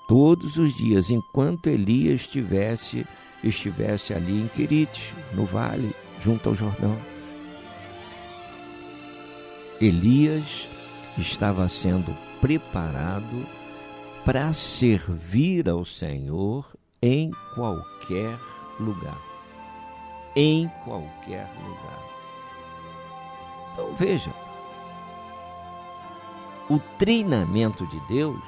todos 0.07 0.55
os 0.55 0.73
dias, 0.73 1.11
enquanto 1.11 1.67
Elias 1.67 2.21
estivesse, 2.21 3.05
estivesse 3.43 4.13
ali 4.13 4.43
em 4.43 4.47
Querite, 4.47 5.13
no 5.33 5.43
vale 5.43 5.93
junto 6.21 6.47
ao 6.47 6.55
Jordão. 6.55 6.97
Elias 9.81 10.78
estava 11.21 11.67
sendo 11.69 12.15
preparado 12.39 13.45
para 14.25 14.51
servir 14.53 15.69
ao 15.69 15.85
Senhor 15.85 16.65
em 17.01 17.31
qualquer 17.55 18.37
lugar. 18.79 19.17
Em 20.35 20.67
qualquer 20.83 21.49
lugar. 21.63 22.03
Então 23.73 23.95
veja, 23.95 24.31
o 26.69 26.79
treinamento 26.97 27.85
de 27.87 27.99
Deus 28.07 28.39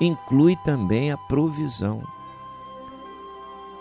inclui 0.00 0.56
também 0.56 1.10
a 1.10 1.16
provisão. 1.16 2.02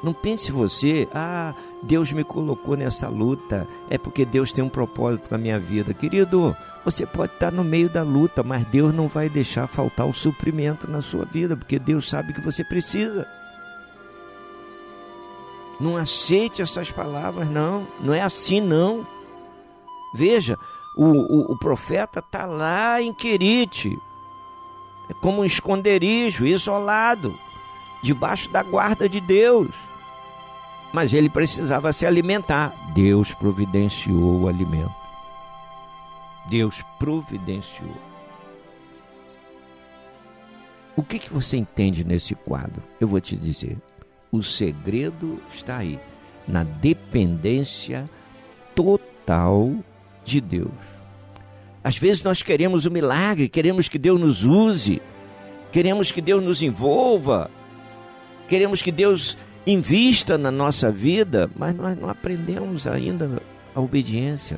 Não 0.02 0.14
pense 0.14 0.52
você, 0.52 1.08
ah, 1.14 1.56
Deus 1.82 2.12
me 2.12 2.24
colocou 2.24 2.78
nessa 2.78 3.10
luta, 3.10 3.68
é 3.90 3.98
porque 3.98 4.26
Deus 4.26 4.54
tem 4.54 4.64
um 4.64 4.70
propósito 4.70 5.30
na 5.32 5.38
minha 5.40 5.60
vida. 5.60 5.94
Querido, 5.94 6.56
você 6.86 7.06
pode 7.06 7.34
estar 7.34 7.52
no 7.52 7.64
meio 7.64 7.90
da 7.90 8.04
luta, 8.04 8.44
mas 8.44 8.66
Deus 8.68 8.94
não 8.94 9.08
vai 9.08 9.28
deixar 9.28 9.68
faltar 9.68 10.08
o 10.08 10.14
suprimento 10.14 10.90
na 10.90 11.02
sua 11.02 11.26
vida, 11.26 11.58
porque 11.58 11.80
Deus 11.80 12.10
sabe 12.10 12.34
que 12.34 12.42
você 12.42 12.64
precisa. 12.64 13.28
Não 15.80 15.98
aceite 15.98 16.62
essas 16.62 16.92
palavras, 16.92 17.50
não. 17.50 17.88
Não 18.00 18.14
é 18.14 18.22
assim, 18.22 18.62
não. 18.62 19.06
Veja, 20.14 20.58
o, 20.96 21.06
o, 21.06 21.54
o 21.54 21.58
profeta 21.58 22.20
está 22.20 22.46
lá 22.46 23.02
em 23.02 23.14
Querite, 23.14 23.98
é 25.10 25.14
como 25.22 25.42
um 25.42 25.46
esconderijo, 25.46 26.46
isolado, 26.46 27.34
debaixo 28.04 28.50
da 28.52 28.62
guarda 28.62 29.10
de 29.10 29.20
Deus 29.20 29.87
mas 30.94 31.14
ele 31.14 31.30
precisava 31.30 31.92
se 31.94 32.06
alimentar. 32.06 32.74
Deus 32.94 33.34
providenciou 33.34 34.42
o 34.42 34.48
alimento. 34.48 34.96
Deus 36.50 36.84
providenciou. 36.98 37.96
O 40.96 41.04
que, 41.04 41.20
que 41.20 41.32
você 41.32 41.58
entende 41.58 42.04
nesse 42.04 42.34
quadro? 42.34 42.82
Eu 43.00 43.08
vou 43.08 43.22
te 43.22 43.36
dizer. 43.36 43.78
O 44.32 44.42
segredo 44.42 45.40
está 45.56 45.78
aí, 45.78 46.00
na 46.48 46.64
dependência 46.64 48.10
total 48.74 49.76
de 50.24 50.42
Deus. 50.42 50.72
Às 51.84 51.98
vezes 51.98 52.24
nós 52.24 52.42
queremos 52.42 52.86
o 52.86 52.90
um 52.90 52.92
milagre, 52.92 53.48
queremos 53.48 53.88
que 53.88 53.98
Deus 53.98 54.20
nos 54.20 54.44
use, 54.44 55.02
queremos 55.72 56.12
que 56.12 56.20
Deus 56.20 56.44
nos 56.44 56.62
envolva, 56.62 57.50
queremos 58.48 58.82
que 58.82 58.92
Deus 58.92 59.38
invista 59.68 60.38
na 60.38 60.50
nossa 60.50 60.90
vida, 60.90 61.52
mas 61.54 61.76
nós 61.76 62.00
não 62.00 62.10
aprendemos 62.10 62.88
ainda 62.88 63.42
a 63.76 63.82
obediência. 63.82 64.58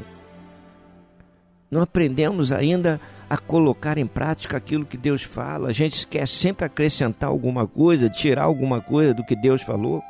Não 1.72 1.82
aprendemos 1.82 2.52
ainda 2.52 3.02
a 3.28 3.38
colocar 3.38 3.98
em 3.98 4.06
prática 4.06 4.58
aquilo 4.58 4.86
que 4.86 4.98
Deus 4.98 5.24
fala. 5.24 5.70
A 5.70 5.74
gente 5.74 6.08
quer 6.08 6.28
sempre 6.28 6.66
acrescentar 6.66 7.30
alguma 7.30 7.66
coisa, 7.66 8.08
tirar 8.08 8.44
alguma 8.44 8.82
coisa 8.82 9.14
do 9.14 9.26
que 9.26 9.36
Deus 9.36 9.64
falou. 9.64 10.04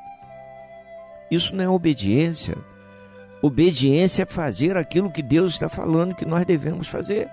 Isso 1.31 1.55
não 1.55 1.63
é 1.63 1.69
obediência. 1.69 2.57
Obediência 3.41 4.23
é 4.23 4.25
fazer 4.25 4.75
aquilo 4.75 5.11
que 5.11 5.21
Deus 5.21 5.53
está 5.53 5.69
falando 5.69 6.15
que 6.15 6.25
nós 6.25 6.45
devemos 6.45 6.87
fazer. 6.89 7.29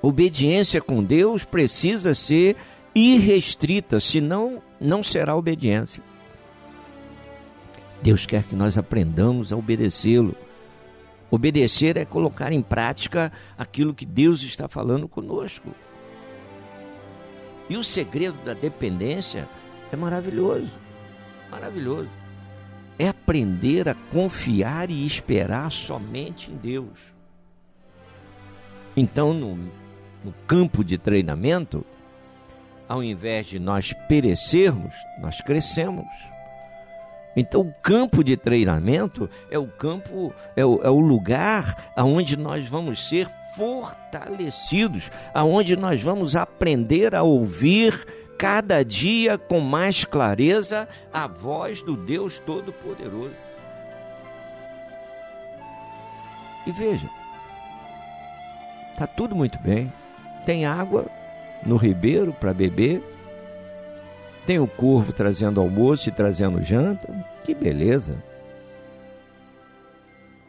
Obediência 0.00 0.80
com 0.80 1.02
Deus 1.02 1.44
precisa 1.44 2.14
ser 2.14 2.56
irrestrita, 2.94 3.98
senão 3.98 4.62
não 4.84 5.02
será 5.02 5.34
obediência. 5.34 6.02
Deus 8.02 8.26
quer 8.26 8.42
que 8.42 8.54
nós 8.54 8.76
aprendamos 8.76 9.50
a 9.50 9.56
obedecê-lo. 9.56 10.36
Obedecer 11.30 11.96
é 11.96 12.04
colocar 12.04 12.52
em 12.52 12.60
prática 12.60 13.32
aquilo 13.56 13.94
que 13.94 14.04
Deus 14.04 14.42
está 14.42 14.68
falando 14.68 15.08
conosco. 15.08 15.74
E 17.68 17.78
o 17.78 17.82
segredo 17.82 18.36
da 18.44 18.52
dependência 18.52 19.48
é 19.90 19.96
maravilhoso. 19.96 20.70
Maravilhoso. 21.50 22.10
É 22.98 23.08
aprender 23.08 23.88
a 23.88 23.94
confiar 23.94 24.90
e 24.90 25.06
esperar 25.06 25.72
somente 25.72 26.50
em 26.50 26.56
Deus. 26.56 26.98
Então, 28.94 29.32
no, 29.32 29.56
no 30.22 30.32
campo 30.46 30.84
de 30.84 30.98
treinamento, 30.98 31.84
ao 32.94 33.02
invés 33.02 33.46
de 33.46 33.58
nós 33.58 33.92
perecermos, 33.92 34.94
nós 35.18 35.40
crescemos. 35.40 36.06
Então, 37.34 37.62
o 37.62 37.74
campo 37.82 38.22
de 38.22 38.36
treinamento 38.36 39.28
é 39.50 39.58
o 39.58 39.66
campo, 39.66 40.32
é 40.54 40.64
o, 40.64 40.80
é 40.80 40.88
o 40.88 41.00
lugar 41.00 41.90
aonde 41.96 42.36
nós 42.36 42.68
vamos 42.68 43.08
ser 43.08 43.28
fortalecidos, 43.56 45.10
aonde 45.34 45.74
nós 45.76 46.04
vamos 46.04 46.36
aprender 46.36 47.16
a 47.16 47.24
ouvir 47.24 48.06
cada 48.38 48.84
dia 48.84 49.36
com 49.36 49.58
mais 49.58 50.04
clareza 50.04 50.88
a 51.12 51.26
voz 51.26 51.82
do 51.82 51.96
Deus 51.96 52.38
Todo-Poderoso. 52.38 53.34
E 56.64 56.70
veja, 56.70 57.10
está 58.92 59.08
tudo 59.08 59.34
muito 59.34 59.58
bem. 59.58 59.92
Tem 60.46 60.64
água 60.64 61.06
no 61.66 61.76
ribeiro 61.76 62.32
para 62.32 62.52
beber, 62.52 63.02
tem 64.46 64.58
o 64.58 64.66
corvo 64.66 65.12
trazendo 65.12 65.60
almoço 65.60 66.08
e 66.08 66.12
trazendo 66.12 66.62
janta. 66.62 67.08
Que 67.44 67.54
beleza! 67.54 68.22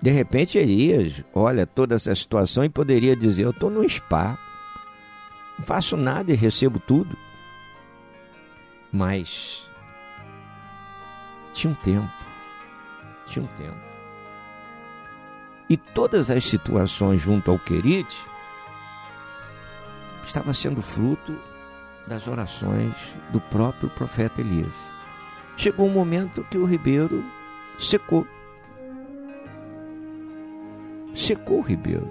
De 0.02 0.12
repente 0.12 0.58
Elias 0.58 1.24
olha 1.34 1.66
toda 1.66 1.96
essa 1.96 2.14
situação 2.14 2.64
e 2.64 2.70
poderia 2.70 3.16
dizer: 3.16 3.44
Eu 3.44 3.52
estou 3.52 3.70
no 3.70 3.88
spa, 3.88 4.38
não 5.58 5.66
faço 5.66 5.96
nada 5.96 6.32
e 6.32 6.36
recebo 6.36 6.80
tudo. 6.80 7.18
Mas 8.92 9.66
tinha 11.54 11.72
um 11.72 11.76
tempo, 11.76 12.14
tinha 13.26 13.44
um 13.44 13.48
tempo. 13.58 13.86
E 15.70 15.76
todas 15.76 16.30
as 16.30 16.44
situações 16.44 17.20
junto 17.20 17.50
ao 17.50 17.58
Querite 17.58 18.16
estava 20.26 20.54
sendo 20.54 20.82
fruto 20.82 21.38
das 22.08 22.28
orações 22.28 22.94
do 23.32 23.40
próprio 23.40 23.90
profeta 23.90 24.42
Elias. 24.42 24.74
Chegou 25.58 25.88
um 25.88 25.94
momento 25.94 26.44
que 26.50 26.58
o 26.58 26.66
ribeiro 26.66 27.24
secou. 27.80 28.28
Secou 31.14 31.60
o 31.60 31.64
ribeiro. 31.64 32.08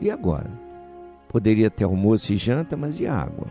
E 0.00 0.10
agora? 0.10 0.50
Poderia 1.28 1.70
ter 1.70 1.84
almoço 1.84 2.32
e 2.32 2.36
janta, 2.36 2.76
mas 2.76 2.98
e 2.98 3.06
água? 3.06 3.46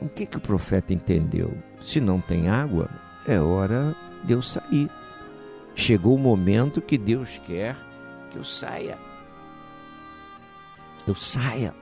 O 0.00 0.08
que, 0.08 0.26
que 0.26 0.36
o 0.36 0.40
profeta 0.40 0.92
entendeu? 0.92 1.56
Se 1.80 2.00
não 2.00 2.20
tem 2.20 2.48
água, 2.48 2.90
é 3.26 3.40
hora 3.40 3.94
de 4.24 4.32
eu 4.32 4.42
sair. 4.42 4.90
Chegou 5.74 6.16
o 6.16 6.18
momento 6.18 6.80
que 6.80 6.98
Deus 6.98 7.40
quer 7.46 7.76
que 8.30 8.36
eu 8.36 8.44
saia. 8.44 8.98
Eu 11.10 11.14
saia 11.16 11.74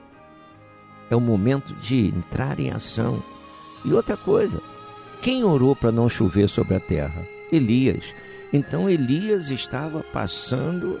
é 1.07 1.15
o 1.15 1.21
momento 1.21 1.75
de 1.75 2.07
entrar 2.07 2.59
em 2.59 2.71
ação. 2.71 3.21
E 3.85 3.93
outra 3.93 4.17
coisa, 4.17 4.59
quem 5.21 5.43
orou 5.43 5.75
para 5.75 5.91
não 5.91 6.09
chover 6.09 6.49
sobre 6.49 6.73
a 6.73 6.79
terra? 6.79 7.23
Elias. 7.51 8.03
Então 8.51 8.89
Elias 8.89 9.49
estava 9.49 10.01
passando, 10.11 10.99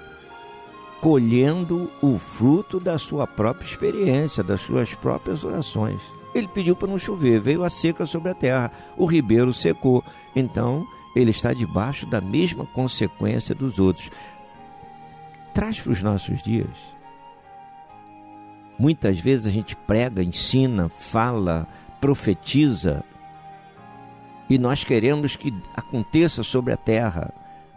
colhendo 1.01 1.89
o 2.03 2.19
fruto 2.19 2.79
da 2.79 2.99
sua 2.99 3.25
própria 3.25 3.65
experiência, 3.65 4.43
das 4.43 4.61
suas 4.61 4.93
próprias 4.93 5.43
orações. 5.43 5.99
Ele 6.35 6.47
pediu 6.47 6.75
para 6.75 6.87
não 6.87 6.99
chover, 6.99 7.41
veio 7.41 7.63
a 7.63 7.69
seca 7.71 8.05
sobre 8.05 8.29
a 8.29 8.35
terra, 8.35 8.71
o 8.95 9.07
ribeiro 9.07 9.55
secou. 9.55 10.03
Então 10.35 10.85
ele 11.15 11.31
está 11.31 11.51
debaixo 11.51 12.05
da 12.05 12.21
mesma 12.21 12.63
consequência 12.67 13.55
dos 13.55 13.79
outros. 13.79 14.11
Traz 15.51 15.81
para 15.81 15.91
os 15.91 16.03
nossos 16.03 16.43
dias 16.43 16.98
Muitas 18.79 19.19
vezes 19.19 19.45
a 19.45 19.49
gente 19.49 19.75
prega, 19.75 20.23
ensina, 20.23 20.87
fala, 20.87 21.67
profetiza 21.99 23.03
e 24.49 24.57
nós 24.57 24.83
queremos 24.83 25.35
que 25.35 25.53
aconteça 25.75 26.41
sobre 26.41 26.73
a 26.73 26.77
terra, 26.77 27.31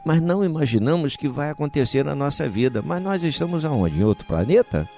mas 0.04 0.22
não 0.22 0.42
imaginamos 0.42 1.16
que 1.16 1.28
vai 1.28 1.50
acontecer 1.50 2.02
na 2.02 2.14
nossa 2.14 2.48
vida. 2.48 2.82
Mas 2.82 3.02
nós 3.02 3.22
estamos 3.22 3.64
aonde? 3.64 4.00
Em 4.00 4.04
outro 4.04 4.26
planeta? 4.26 4.88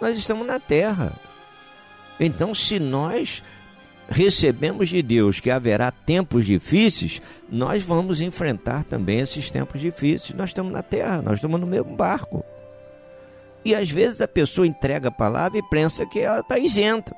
Nós 0.00 0.16
estamos 0.16 0.46
na 0.46 0.58
Terra. 0.58 1.12
Então, 2.18 2.54
se 2.54 2.80
nós 2.80 3.42
recebemos 4.08 4.88
de 4.88 5.02
Deus 5.02 5.38
que 5.38 5.50
haverá 5.50 5.90
tempos 5.90 6.44
difíceis, 6.44 7.22
nós 7.48 7.84
vamos 7.84 8.20
enfrentar 8.20 8.84
também 8.84 9.20
esses 9.20 9.50
tempos 9.50 9.80
difíceis. 9.80 10.36
Nós 10.36 10.50
estamos 10.50 10.72
na 10.72 10.82
Terra, 10.82 11.22
nós 11.22 11.36
estamos 11.36 11.60
no 11.60 11.66
mesmo 11.66 11.94
barco. 11.94 12.44
E 13.64 13.74
às 13.74 13.90
vezes 13.90 14.20
a 14.20 14.28
pessoa 14.28 14.66
entrega 14.66 15.08
a 15.08 15.12
palavra 15.12 15.58
e 15.58 15.62
pensa 15.62 16.04
que 16.04 16.20
ela 16.20 16.40
está 16.40 16.58
isenta. 16.58 17.16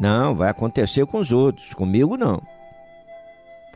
Não, 0.00 0.34
vai 0.34 0.50
acontecer 0.50 1.06
com 1.06 1.18
os 1.18 1.30
outros, 1.30 1.72
comigo 1.74 2.16
não. 2.16 2.42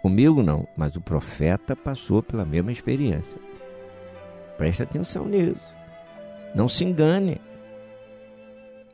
Comigo 0.02 0.42
não, 0.42 0.66
mas 0.76 0.96
o 0.96 1.00
profeta 1.00 1.76
passou 1.76 2.22
pela 2.22 2.44
mesma 2.44 2.72
experiência. 2.72 3.38
Preste 4.56 4.82
atenção 4.82 5.26
nisso. 5.26 5.60
Não 6.54 6.68
se 6.68 6.84
engane. 6.84 7.40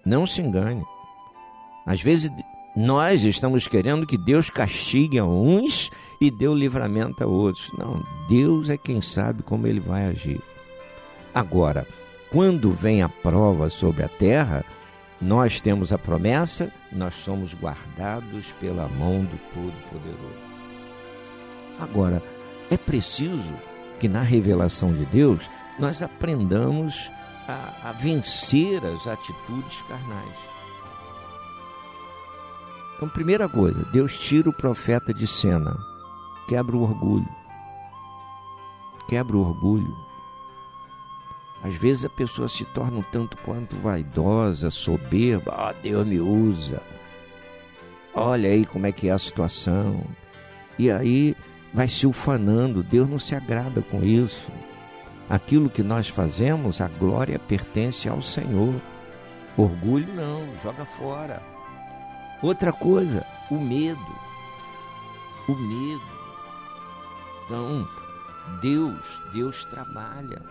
Não 0.05 0.27
se 0.27 0.43
engane. 0.43 0.85
Às 1.87 2.03
vezes 2.03 2.31
nós 2.75 3.23
estamos 3.23 3.69
querendo 3.69 4.07
que 4.07 4.17
Deus 4.17 4.51
castigue 4.51 5.19
a 5.19 5.25
uns 5.25 5.91
e 6.21 6.31
dê 6.31 6.49
o 6.49 6.55
livramento 6.55 7.23
a 7.23 7.27
outros. 7.27 7.71
Não, 7.79 8.03
Deus 8.29 8.69
é 8.69 8.77
quem 8.77 9.01
sabe 9.01 9.43
como 9.43 9.67
ele 9.67 9.81
vai 9.81 10.07
agir. 10.07 10.41
Agora, 11.35 11.87
quando 12.33 12.73
vem 12.73 13.03
a 13.03 13.11
prova 13.11 13.69
sobre 13.69 14.03
a 14.03 14.09
terra, 14.09 14.65
nós 15.21 15.61
temos 15.61 15.93
a 15.93 15.99
promessa, 15.99 16.73
nós 16.91 17.15
somos 17.15 17.53
guardados 17.53 18.47
pela 18.59 18.89
mão 18.89 19.23
do 19.23 19.39
Todo-Poderoso. 19.53 20.53
Agora, 21.79 22.23
é 22.71 22.77
preciso 22.79 23.53
que 24.01 24.09
na 24.09 24.23
revelação 24.23 24.95
de 24.95 25.05
Deus 25.05 25.49
nós 25.79 26.01
aprendamos 26.01 27.11
a, 27.47 27.91
a 27.91 27.93
vencer 27.93 28.83
as 28.83 29.07
atitudes 29.07 29.83
carnais. 29.83 30.39
Então, 32.97 33.11
primeira 33.11 33.47
coisa, 33.47 33.85
Deus 33.93 34.19
tira 34.19 34.49
o 34.49 34.57
profeta 34.57 35.13
de 35.13 35.27
cena, 35.27 35.77
quebra 36.49 36.77
o 36.77 36.83
orgulho. 36.83 37.29
Quebra 39.07 39.37
o 39.37 39.41
orgulho 39.41 39.95
às 41.63 41.75
vezes 41.77 42.05
a 42.05 42.09
pessoa 42.09 42.49
se 42.49 42.65
torna 42.65 42.99
um 42.99 43.03
tanto 43.03 43.37
quanto 43.39 43.77
vaidosa, 43.77 44.69
soberba. 44.69 45.55
Ah, 45.57 45.75
Deus 45.81 46.05
me 46.05 46.19
usa. 46.19 46.83
Olha 48.13 48.49
aí 48.49 48.67
como 48.67 48.87
é 48.87 48.93
que 48.93 49.09
é 49.09 49.13
a 49.13 49.19
situação. 49.19 50.05
E 50.77 50.91
aí 50.91 51.37
vai 51.73 51.87
se 51.87 52.05
ufanando. 52.05 52.83
Deus 52.83 53.09
não 53.09 53.19
se 53.19 53.37
agrada 53.37 53.81
com 53.81 54.03
isso. 54.03 54.51
Aquilo 55.31 55.71
que 55.71 55.85
nós 55.85 56.09
fazemos, 56.09 56.81
a 56.81 56.89
glória 56.89 57.39
pertence 57.39 58.09
ao 58.09 58.21
Senhor. 58.21 58.75
Orgulho 59.57 60.13
não, 60.15 60.45
joga 60.63 60.85
fora. 60.85 61.41
Outra 62.43 62.73
coisa, 62.73 63.25
o 63.51 63.55
medo. 63.55 64.01
O 65.49 65.55
medo. 65.55 66.03
Então, 67.45 67.89
Deus, 68.61 69.21
Deus 69.33 69.65
trabalha 69.67 70.43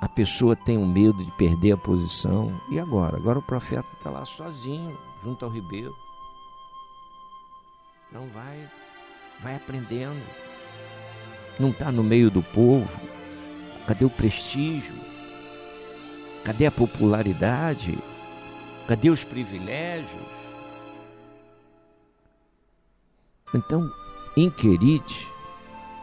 a 0.00 0.08
pessoa 0.08 0.54
tem 0.54 0.76
um 0.76 0.86
medo 0.86 1.24
de 1.24 1.30
perder 1.32 1.72
a 1.72 1.76
posição. 1.76 2.52
E 2.70 2.78
agora? 2.78 3.16
Agora 3.16 3.38
o 3.38 3.42
profeta 3.42 3.86
está 3.96 4.10
lá 4.10 4.24
sozinho, 4.24 4.96
junto 5.24 5.44
ao 5.44 5.50
ribeiro. 5.50 5.94
Não 8.12 8.28
vai, 8.28 8.68
vai 9.42 9.56
aprendendo. 9.56 10.22
Não 11.58 11.70
está 11.70 11.90
no 11.90 12.02
meio 12.02 12.30
do 12.30 12.42
povo. 12.42 13.00
Cadê 13.86 14.04
o 14.04 14.10
prestígio? 14.10 14.94
Cadê 16.44 16.66
a 16.66 16.70
popularidade? 16.70 17.98
Cadê 18.86 19.10
os 19.10 19.24
privilégios? 19.24 20.26
Então, 23.54 23.90
em 24.36 24.50
Querite, 24.50 25.26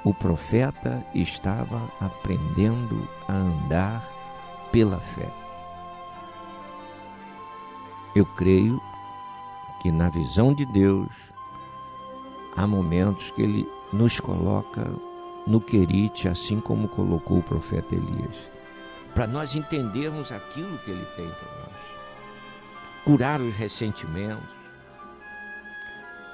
o 0.04 0.14
profeta 0.14 1.06
estava 1.16 1.90
aprendendo 2.00 3.08
a 3.28 3.34
andar 3.34 4.06
pela 4.72 5.00
fé. 5.00 5.30
Eu 8.16 8.26
creio 8.26 8.82
que 9.82 9.92
na 9.92 10.10
visão 10.10 10.54
de 10.54 10.66
Deus 10.66 11.08
há 12.56 12.68
momentos 12.68 13.32
que 13.32 13.42
ele 13.42 13.68
nos 13.92 14.20
coloca 14.20 14.92
no 15.48 15.60
querite, 15.60 16.28
assim 16.28 16.60
como 16.60 16.88
colocou 16.88 17.40
o 17.40 17.44
profeta 17.44 17.96
Elias, 17.96 18.36
para 19.14 19.28
nós 19.28 19.56
entendermos 19.56 20.32
aquilo 20.32 20.78
que 20.80 20.92
ele 20.92 21.06
tem 21.16 21.28
para 21.28 21.60
nós. 21.60 21.78
Curar 23.04 23.42
os 23.42 23.54
ressentimentos. 23.56 24.63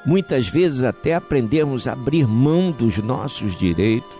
Muitas 0.05 0.47
vezes 0.47 0.83
até 0.83 1.13
aprendermos 1.13 1.87
a 1.87 1.93
abrir 1.93 2.27
mão 2.27 2.71
dos 2.71 2.97
nossos 2.97 3.57
direitos. 3.57 4.17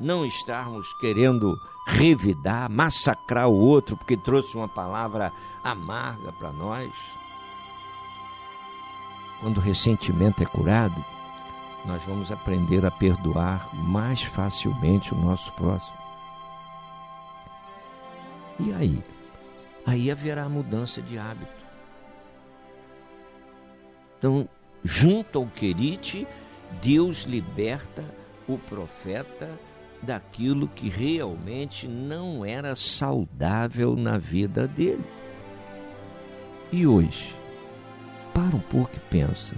Não 0.00 0.24
estarmos 0.24 0.86
querendo 1.00 1.58
revidar, 1.86 2.70
massacrar 2.70 3.48
o 3.48 3.58
outro 3.58 3.96
porque 3.96 4.16
trouxe 4.16 4.56
uma 4.56 4.68
palavra 4.68 5.32
amarga 5.64 6.32
para 6.32 6.52
nós. 6.52 6.90
Quando 9.40 9.58
o 9.58 9.60
ressentimento 9.60 10.42
é 10.42 10.46
curado, 10.46 11.04
nós 11.84 12.02
vamos 12.04 12.30
aprender 12.30 12.84
a 12.84 12.90
perdoar 12.90 13.68
mais 13.74 14.22
facilmente 14.22 15.14
o 15.14 15.16
nosso 15.16 15.50
próximo. 15.52 15.96
E 18.60 18.72
aí? 18.72 19.02
Aí 19.86 20.10
haverá 20.10 20.48
mudança 20.48 21.00
de 21.00 21.16
hábito. 21.16 21.57
Então, 24.18 24.48
junto 24.84 25.38
ao 25.38 25.46
querite, 25.46 26.26
Deus 26.82 27.22
liberta 27.22 28.04
o 28.46 28.58
profeta 28.58 29.48
daquilo 30.02 30.68
que 30.68 30.88
realmente 30.88 31.88
não 31.88 32.44
era 32.44 32.74
saudável 32.76 33.96
na 33.96 34.18
vida 34.18 34.66
dele. 34.66 35.04
E 36.70 36.86
hoje, 36.86 37.34
para 38.34 38.54
um 38.54 38.60
pouco 38.60 38.92
e 38.96 39.00
pensa. 39.00 39.56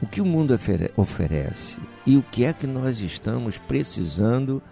O 0.00 0.06
que 0.06 0.20
o 0.20 0.24
mundo 0.24 0.54
oferece 0.96 1.76
e 2.06 2.16
o 2.16 2.22
que 2.22 2.44
é 2.44 2.52
que 2.52 2.66
nós 2.66 3.00
estamos 3.00 3.58
precisando 3.58 4.62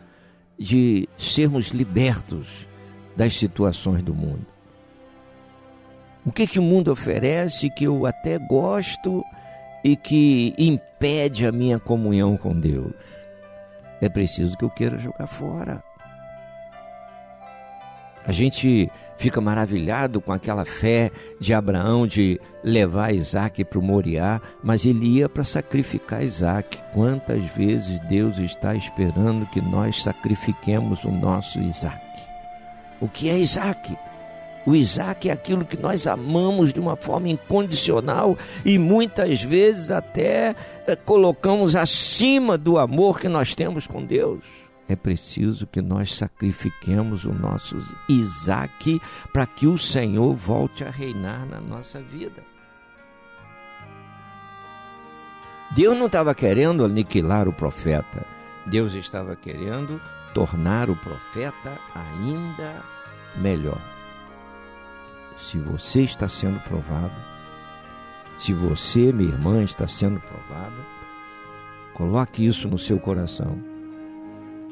de 0.57 1.09
sermos 1.18 1.68
libertos 1.68 2.68
das 3.16 3.37
situações 3.37 4.03
do 4.03 4.14
mundo? 4.14 4.55
O 6.27 6.33
que 6.33 6.45
que 6.45 6.59
o 6.59 6.62
mundo 6.62 6.91
oferece 6.91 7.70
que 7.70 7.85
eu 7.85 8.05
até 8.05 8.37
gosto 8.37 9.24
e 9.85 9.95
que 9.95 10.53
impede 10.59 11.47
a 11.47 11.53
minha 11.53 11.79
comunhão 11.79 12.37
com 12.37 12.59
Deus? 12.59 12.93
É 14.01 14.09
preciso 14.09 14.59
que 14.59 14.64
eu 14.64 14.70
queira 14.70 14.99
jogar 14.99 15.29
fora. 15.29 15.85
A 18.27 18.33
gente 18.33 18.91
fica 19.16 19.41
maravilhado 19.41 20.20
com 20.20 20.33
aquela 20.33 20.64
fé 20.64 21.12
de 21.41 21.55
Abraão 21.55 22.09
de 22.09 22.41
levar 22.62 23.14
Isaac 23.14 23.64
para 23.64 23.79
o 23.79 23.83
Moriá, 23.83 24.41
mas 24.64 24.85
ele 24.85 25.07
ia 25.07 25.29
para 25.29 25.45
sacrificar 25.45 26.24
Isaac. 26.24 26.83
Quantas 26.93 27.45
vezes 27.51 28.01
Deus 28.09 28.37
está 28.39 28.74
esperando 28.74 29.47
que 29.47 29.61
nós 29.61 30.03
sacrifiquemos 30.03 31.05
o 31.05 31.11
nosso 31.12 31.61
Isaac? 31.61 32.05
O 33.01 33.09
que 33.09 33.31
é 33.31 33.39
Isaac? 33.39 33.97
O 34.66 34.74
Isaac 34.74 35.30
é 35.30 35.32
aquilo 35.32 35.64
que 35.64 35.76
nós 35.76 36.06
amamos 36.06 36.72
de 36.72 36.80
uma 36.80 36.96
forma 36.96 37.28
incondicional 37.28 38.36
e 38.64 38.78
muitas 38.78 39.40
vezes 39.40 39.92
até 39.92 40.56
eh, 40.86 40.96
colocamos 40.96 41.76
acima 41.76 42.58
do 42.58 42.76
amor 42.76 43.20
que 43.20 43.28
nós 43.28 43.54
temos 43.54 43.86
com 43.86 44.04
Deus 44.04 44.42
é 44.88 44.94
preciso 44.94 45.66
que 45.66 45.82
nós 45.82 46.14
sacrifiquemos 46.14 47.24
o 47.24 47.32
nosso 47.32 47.76
Isaac 48.08 49.00
para 49.32 49.46
que 49.46 49.66
o 49.66 49.76
Senhor 49.76 50.32
volte 50.34 50.84
a 50.84 50.90
reinar 50.90 51.44
na 51.46 51.60
nossa 51.60 52.00
vida. 52.00 52.42
Deus 55.74 55.96
não 55.98 56.06
estava 56.06 56.34
querendo 56.34 56.84
aniquilar 56.84 57.48
o 57.48 57.52
profeta, 57.52 58.24
Deus 58.64 58.94
estava 58.94 59.34
querendo 59.34 60.00
tornar 60.32 60.88
o 60.88 60.96
profeta 60.96 61.78
ainda 61.94 62.84
melhor. 63.36 63.95
Se 65.39 65.59
você 65.59 66.03
está 66.03 66.28
sendo 66.28 66.61
provado, 66.61 67.14
se 68.39 68.53
você, 68.53 69.12
minha 69.12 69.30
irmã, 69.30 69.62
está 69.62 69.87
sendo 69.87 70.20
provada, 70.20 70.76
coloque 71.95 72.47
isso 72.47 72.68
no 72.68 72.78
seu 72.78 72.99
coração 72.99 73.76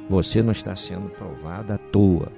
você 0.09 0.43
não 0.43 0.53
está 0.53 0.77
sendo 0.77 1.09
provado 1.11 1.73
à 1.73 1.79
toa. 1.79 2.31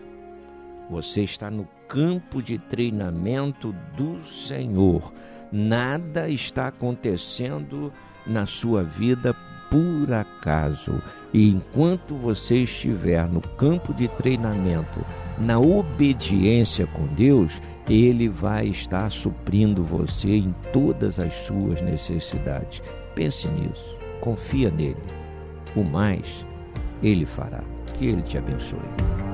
Você 0.89 1.23
está 1.23 1.51
no 1.51 1.67
campo 1.89 2.41
de 2.41 2.59
treinamento 2.59 3.75
do 3.97 4.25
Senhor. 4.25 5.13
Nada 5.51 6.29
está 6.29 6.69
acontecendo 6.69 7.93
na 8.25 8.47
sua 8.47 8.85
vida 8.85 9.35
por 9.71 10.13
acaso. 10.13 11.03
E 11.33 11.51
enquanto 11.51 12.15
você 12.15 12.63
estiver 12.63 13.27
no 13.29 13.41
campo 13.41 13.93
de 13.93 14.09
treinamento, 14.09 15.01
na 15.39 15.59
obediência 15.59 16.87
com 16.87 17.07
Deus, 17.07 17.61
Ele 17.89 18.29
vai 18.29 18.67
estar 18.67 19.11
suprindo 19.11 19.83
você 19.83 20.37
em 20.37 20.55
todas 20.73 21.19
as 21.19 21.33
suas 21.47 21.81
necessidades. 21.83 22.83
Pense 23.15 23.49
nisso, 23.49 23.97
confia 24.21 24.71
nele. 24.71 24.97
O 25.75 25.83
mais 25.83 26.45
ele 27.03 27.27
fará. 27.27 27.63
Que 27.95 28.07
Ele 28.07 28.23
te 28.23 28.39
abençoe. 28.39 29.26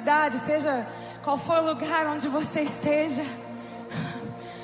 Necessidade, 0.00 0.38
seja 0.38 0.86
qual 1.22 1.36
for 1.36 1.58
o 1.58 1.66
lugar 1.68 2.06
onde 2.06 2.28
você 2.28 2.62
esteja, 2.62 3.22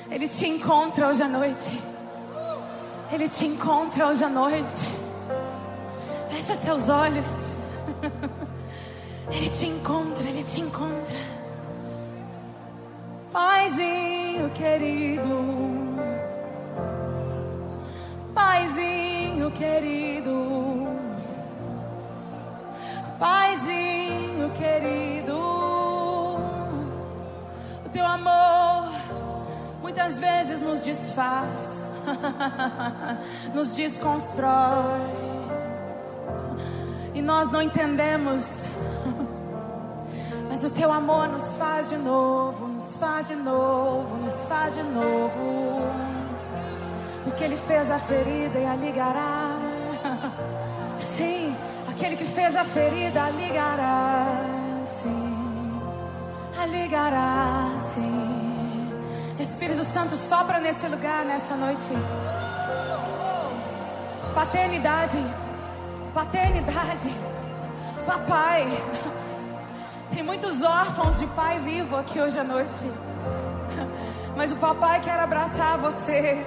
Ele 0.09 0.27
te 0.27 0.47
encontra 0.47 1.07
hoje 1.07 1.21
à 1.21 1.27
noite. 1.27 1.81
Ele 3.11 3.29
te 3.29 3.45
encontra 3.45 4.07
hoje 4.07 4.23
à 4.23 4.29
noite. 4.29 4.87
Fecha 6.29 6.55
seus 6.55 6.89
olhos. 6.89 7.57
Ele 9.29 9.49
te 9.49 9.65
encontra, 9.65 10.23
ele 10.23 10.43
te 10.43 10.61
encontra. 10.61 11.19
Paizinho 13.31 14.49
querido. 14.51 15.27
Paizinho 18.33 19.51
querido. 19.51 20.36
Muitas 29.97 30.19
vezes 30.19 30.61
nos 30.61 30.81
desfaz, 30.81 31.87
nos 33.51 33.71
desconstrói. 33.71 35.01
E 37.15 37.21
nós 37.21 37.51
não 37.51 37.59
entendemos. 37.63 38.67
Mas 40.49 40.63
o 40.63 40.69
teu 40.69 40.91
amor 40.91 41.27
nos 41.29 41.55
faz 41.55 41.89
de 41.89 41.97
novo, 41.97 42.67
nos 42.67 42.95
faz 42.97 43.27
de 43.27 43.35
novo, 43.35 44.17
nos 44.17 44.33
faz 44.43 44.75
de 44.75 44.83
novo. 44.83 45.81
Porque 47.23 47.43
ele 47.43 47.57
fez 47.57 47.89
a 47.89 47.97
ferida 47.97 48.59
e 48.59 48.65
a 48.67 48.75
ligará. 48.75 49.57
Sim, 50.99 51.55
aquele 51.89 52.15
que 52.15 52.25
fez 52.25 52.55
a 52.55 52.63
ferida 52.63 53.23
a 53.23 53.29
ligará. 53.31 54.41
Sim, 54.85 55.81
a 56.61 56.65
ligará. 56.67 57.71
Sim. 57.79 58.46
Espírito 59.47 59.83
Santo 59.83 60.15
sopra 60.15 60.59
nesse 60.59 60.87
lugar 60.87 61.25
nessa 61.25 61.55
noite. 61.55 61.93
Paternidade, 64.35 65.17
paternidade, 66.13 67.15
papai. 68.05 68.67
Tem 70.13 70.21
muitos 70.21 70.61
órfãos 70.61 71.17
de 71.17 71.27
pai 71.27 71.59
vivo 71.59 71.95
aqui 71.95 72.19
hoje 72.19 72.37
à 72.37 72.43
noite. 72.43 72.91
Mas 74.35 74.51
o 74.51 74.57
papai 74.57 74.99
quer 74.99 75.19
abraçar 75.19 75.77
você. 75.77 76.45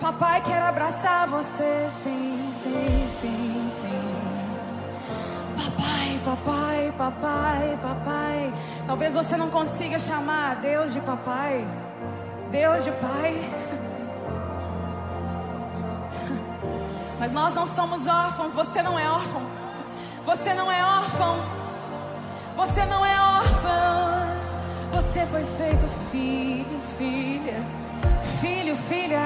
Papai 0.00 0.40
quer 0.42 0.62
abraçar 0.62 1.26
você, 1.28 1.88
sim, 1.90 2.52
sim, 2.52 3.08
sim, 3.20 3.70
sim. 3.80 4.14
Papai, 5.56 6.20
papai, 6.24 6.94
papai, 6.98 7.78
papai. 7.82 8.54
Talvez 8.86 9.14
você 9.14 9.36
não 9.36 9.50
consiga 9.50 9.98
chamar 9.98 10.56
Deus 10.56 10.92
de 10.92 11.00
papai, 11.00 11.66
Deus 12.54 12.84
de 12.84 12.92
pai. 12.92 13.34
Mas 17.18 17.32
nós 17.32 17.52
não 17.52 17.66
somos 17.66 18.06
órfãos, 18.06 18.54
você 18.54 18.80
não 18.80 18.96
é 18.96 19.10
órfão. 19.10 19.42
Você 20.24 20.54
não 20.54 20.70
é 20.70 20.84
órfão. 20.84 21.34
Você 22.54 22.84
não 22.84 23.04
é 23.04 23.20
órfã. 23.40 24.28
Você 24.92 25.26
foi 25.26 25.42
feito 25.58 25.84
filho, 26.12 26.80
filha. 26.96 27.60
Filho, 28.40 28.76
filha. 28.88 29.24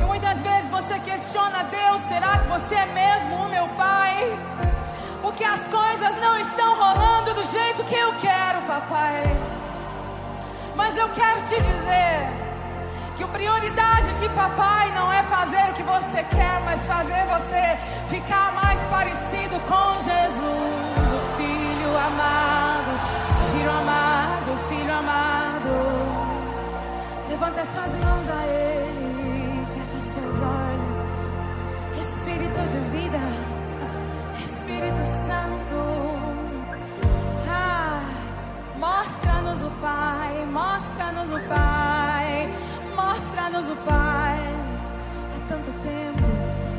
E 0.00 0.04
muitas 0.06 0.38
vezes 0.38 0.70
você 0.70 0.98
questiona 1.00 1.64
Deus: 1.64 2.00
será 2.08 2.38
que 2.38 2.48
você 2.48 2.74
é 2.74 2.86
mesmo 2.86 3.36
o 3.36 3.48
meu 3.50 3.68
pai? 3.76 4.16
Porque 5.20 5.44
as 5.44 5.66
coisas 5.66 6.18
não 6.22 6.40
estão 6.40 6.74
rolando 6.74 7.34
do 7.34 7.42
jeito 7.42 7.84
que 7.84 7.96
eu 7.96 8.14
quero, 8.14 8.62
papai. 8.62 9.24
Mas 10.78 10.96
eu 10.96 11.08
quero 11.08 11.42
te 11.42 11.56
dizer 11.60 12.18
que 13.16 13.24
a 13.24 13.26
prioridade 13.26 14.14
de 14.20 14.28
papai 14.28 14.92
não 14.92 15.12
é 15.12 15.24
fazer 15.24 15.64
o 15.70 15.72
que 15.72 15.82
você 15.82 16.22
quer, 16.22 16.60
mas 16.64 16.80
fazer 16.84 17.20
você 17.26 17.76
ficar 18.08 18.52
mais 18.54 18.78
parecido 18.88 19.58
com 19.66 19.94
Jesus, 19.94 21.04
o 21.18 21.36
Filho 21.36 21.90
amado, 21.98 22.92
Filho 23.50 23.70
amado, 23.72 24.68
Filho 24.68 24.94
amado. 24.94 25.72
Levanta 27.28 27.64
suas 27.64 27.92
mãos 27.96 28.28
a 28.28 28.46
Ele, 28.46 29.66
fecha 29.74 29.98
seus 30.14 30.36
olhos. 30.40 32.06
Espírito 32.06 32.60
de 32.70 32.78
vida, 32.96 33.18
Espírito 34.44 35.04
Santo. 35.26 36.07
Mostra-nos 39.48 39.62
o 39.62 39.70
Pai, 39.80 40.46
mostra-nos 40.52 41.30
o 41.30 41.40
Pai, 41.48 42.50
mostra-nos 42.94 43.68
o 43.68 43.76
Pai. 43.76 44.54
Há 45.34 45.48
tanto 45.48 45.72
tempo 45.82 46.24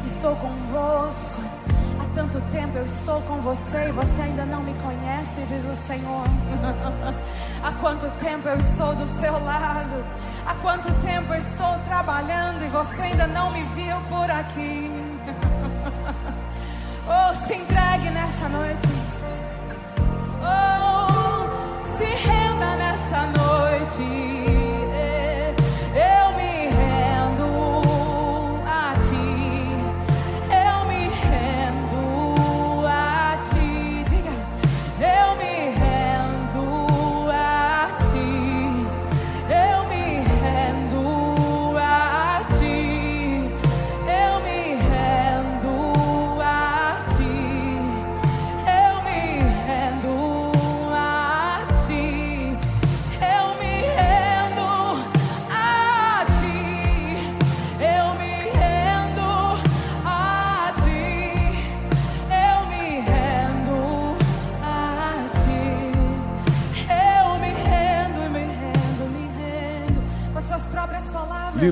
estou 0.06 0.36
convosco, 0.36 1.42
há 2.00 2.06
tanto 2.14 2.40
tempo 2.52 2.78
eu 2.78 2.86
estou 2.86 3.22
com 3.22 3.38
você 3.42 3.90
e 3.90 3.92
você 3.92 4.22
ainda 4.22 4.46
não 4.46 4.62
me 4.62 4.76
conhece, 4.76 5.42
diz 5.48 5.66
o 5.66 5.74
Senhor. 5.74 6.26
há 7.64 7.72
quanto 7.82 8.08
tempo 8.20 8.48
eu 8.48 8.58
estou 8.58 8.94
do 8.94 9.08
seu 9.08 9.34
lado, 9.44 10.06
há 10.46 10.54
quanto 10.56 10.94
tempo 11.02 11.34
eu 11.34 11.40
estou 11.40 11.80
trabalhando 11.88 12.64
e 12.64 12.68
você 12.68 13.02
ainda 13.02 13.26
não 13.26 13.52
me 13.52 13.64
viu 13.76 13.96
por 14.10 14.30
aqui. 14.30 14.92
oh, 17.10 17.34
se 17.34 17.56
entregue 17.56 18.12
nessa 18.12 18.48
noite. 18.50 18.90
Oh, 20.44 21.98
se 21.98 22.06
renda 22.06 22.39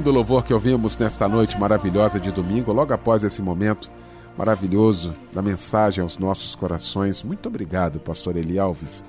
Lindo 0.08 0.20
louvor 0.20 0.46
que 0.46 0.54
ouvimos 0.54 0.98
nesta 0.98 1.28
noite 1.28 1.60
maravilhosa 1.60 2.18
de 2.18 2.32
domingo, 2.32 2.72
logo 2.72 2.94
após 2.94 3.26
esse 3.26 3.42
momento 3.42 3.92
maravilhoso 4.38 5.14
da 5.34 5.42
mensagem 5.42 6.02
aos 6.02 6.18
nossos 6.18 6.56
corações. 6.56 7.22
Muito 7.22 7.48
obrigado, 7.48 8.00
pastor 8.00 8.38
Eli 8.38 8.58
Alves. 8.58 9.04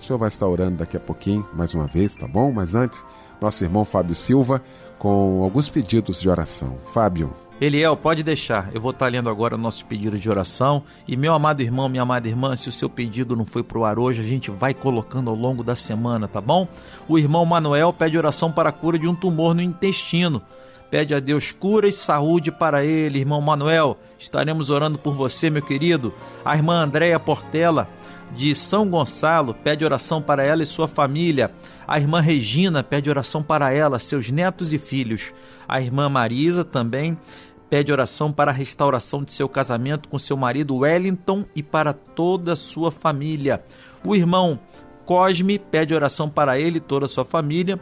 O 0.00 0.04
senhor 0.04 0.18
vai 0.18 0.26
estar 0.26 0.48
orando 0.48 0.78
daqui 0.78 0.96
a 0.96 1.00
pouquinho, 1.00 1.48
mais 1.54 1.72
uma 1.72 1.86
vez, 1.86 2.16
tá 2.16 2.26
bom? 2.26 2.50
Mas 2.50 2.74
antes, 2.74 3.06
nosso 3.40 3.64
irmão 3.64 3.84
Fábio 3.84 4.14
Silva 4.14 4.62
com 4.98 5.42
alguns 5.42 5.68
pedidos 5.68 6.20
de 6.20 6.28
oração. 6.28 6.76
Fábio. 6.92 7.32
Eliel, 7.60 7.94
pode 7.94 8.22
deixar. 8.22 8.70
Eu 8.72 8.80
vou 8.80 8.90
estar 8.90 9.06
lendo 9.08 9.28
agora 9.28 9.54
o 9.54 9.58
nosso 9.58 9.84
pedido 9.84 10.18
de 10.18 10.30
oração. 10.30 10.82
E 11.06 11.14
meu 11.14 11.34
amado 11.34 11.60
irmão, 11.60 11.90
minha 11.90 12.02
amada 12.02 12.26
irmã, 12.26 12.56
se 12.56 12.70
o 12.70 12.72
seu 12.72 12.88
pedido 12.88 13.36
não 13.36 13.44
foi 13.44 13.62
pro 13.62 13.84
ar 13.84 13.98
hoje, 13.98 14.22
a 14.22 14.24
gente 14.24 14.50
vai 14.50 14.72
colocando 14.72 15.28
ao 15.28 15.36
longo 15.36 15.62
da 15.62 15.74
semana, 15.74 16.26
tá 16.26 16.40
bom? 16.40 16.66
O 17.06 17.18
irmão 17.18 17.44
Manuel 17.44 17.92
pede 17.92 18.16
oração 18.16 18.50
para 18.50 18.70
a 18.70 18.72
cura 18.72 18.98
de 18.98 19.06
um 19.06 19.14
tumor 19.14 19.54
no 19.54 19.60
intestino. 19.60 20.40
Pede 20.90 21.14
a 21.14 21.20
Deus 21.20 21.52
cura 21.52 21.86
e 21.86 21.92
saúde 21.92 22.50
para 22.50 22.82
ele, 22.82 23.18
irmão 23.18 23.42
Manuel. 23.42 23.98
Estaremos 24.18 24.70
orando 24.70 24.98
por 24.98 25.12
você, 25.12 25.50
meu 25.50 25.62
querido. 25.62 26.14
A 26.42 26.56
irmã 26.56 26.76
Andréia 26.82 27.20
Portela, 27.20 27.88
de 28.34 28.54
São 28.54 28.88
Gonçalo, 28.88 29.54
pede 29.54 29.84
oração 29.84 30.22
para 30.22 30.42
ela 30.42 30.62
e 30.62 30.66
sua 30.66 30.88
família. 30.88 31.50
A 31.90 31.98
irmã 31.98 32.20
Regina 32.20 32.84
pede 32.84 33.10
oração 33.10 33.42
para 33.42 33.72
ela, 33.72 33.98
seus 33.98 34.30
netos 34.30 34.72
e 34.72 34.78
filhos. 34.78 35.34
A 35.66 35.80
irmã 35.80 36.08
Marisa 36.08 36.64
também 36.64 37.18
pede 37.68 37.90
oração 37.90 38.30
para 38.30 38.52
a 38.52 38.54
restauração 38.54 39.24
de 39.24 39.32
seu 39.32 39.48
casamento 39.48 40.08
com 40.08 40.16
seu 40.16 40.36
marido 40.36 40.76
Wellington 40.76 41.44
e 41.52 41.64
para 41.64 41.92
toda 41.92 42.52
a 42.52 42.56
sua 42.56 42.92
família. 42.92 43.64
O 44.04 44.14
irmão 44.14 44.60
Cosme 45.04 45.58
pede 45.58 45.92
oração 45.92 46.28
para 46.28 46.60
ele 46.60 46.76
e 46.76 46.80
toda 46.80 47.06
a 47.06 47.08
sua 47.08 47.24
família. 47.24 47.80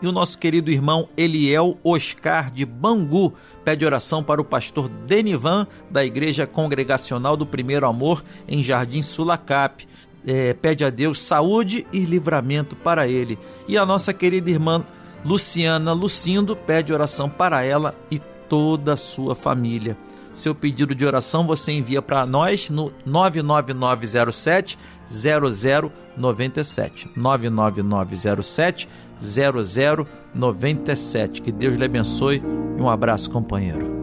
E 0.00 0.06
o 0.06 0.12
nosso 0.12 0.38
querido 0.38 0.70
irmão 0.70 1.06
Eliel 1.14 1.78
Oscar 1.84 2.50
de 2.50 2.64
Bangu 2.64 3.34
pede 3.62 3.84
oração 3.84 4.22
para 4.22 4.40
o 4.40 4.44
pastor 4.44 4.88
Denivan, 4.88 5.66
da 5.90 6.04
Igreja 6.04 6.46
Congregacional 6.46 7.36
do 7.36 7.46
Primeiro 7.46 7.86
Amor, 7.86 8.24
em 8.48 8.62
Jardim 8.62 9.02
Sulacap. 9.02 9.86
É, 10.26 10.52
pede 10.54 10.84
a 10.84 10.90
Deus 10.90 11.20
saúde 11.20 11.86
e 11.92 12.00
livramento 12.00 12.74
para 12.74 13.06
ele. 13.06 13.38
E 13.68 13.78
a 13.78 13.86
nossa 13.86 14.12
querida 14.12 14.50
irmã 14.50 14.84
Luciana 15.24 15.92
Lucindo 15.92 16.56
pede 16.56 16.92
oração 16.92 17.28
para 17.28 17.62
ela 17.62 17.94
e 18.10 18.18
toda 18.48 18.94
a 18.94 18.96
sua 18.96 19.34
família. 19.34 19.96
Seu 20.34 20.54
pedido 20.54 20.94
de 20.94 21.06
oração 21.06 21.46
você 21.46 21.72
envia 21.72 22.02
para 22.02 22.26
nós 22.26 22.68
no 22.68 22.92
99907 23.06 24.78
0097. 25.08 27.10
99907 27.16 28.88
0097. 29.20 31.40
Que 31.40 31.50
Deus 31.50 31.76
lhe 31.76 31.84
abençoe 31.84 32.42
e 32.78 32.82
um 32.82 32.90
abraço, 32.90 33.30
companheiro. 33.30 33.95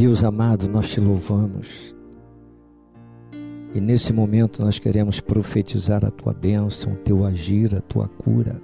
Deus 0.00 0.24
amado, 0.24 0.66
nós 0.66 0.88
te 0.88 0.98
louvamos. 0.98 1.94
E 3.74 3.82
nesse 3.82 4.14
momento 4.14 4.62
nós 4.62 4.78
queremos 4.78 5.20
profetizar 5.20 6.06
a 6.06 6.10
tua 6.10 6.32
bênção, 6.32 6.94
o 6.94 6.96
teu 6.96 7.22
agir, 7.22 7.74
a 7.74 7.82
tua 7.82 8.08
cura. 8.08 8.58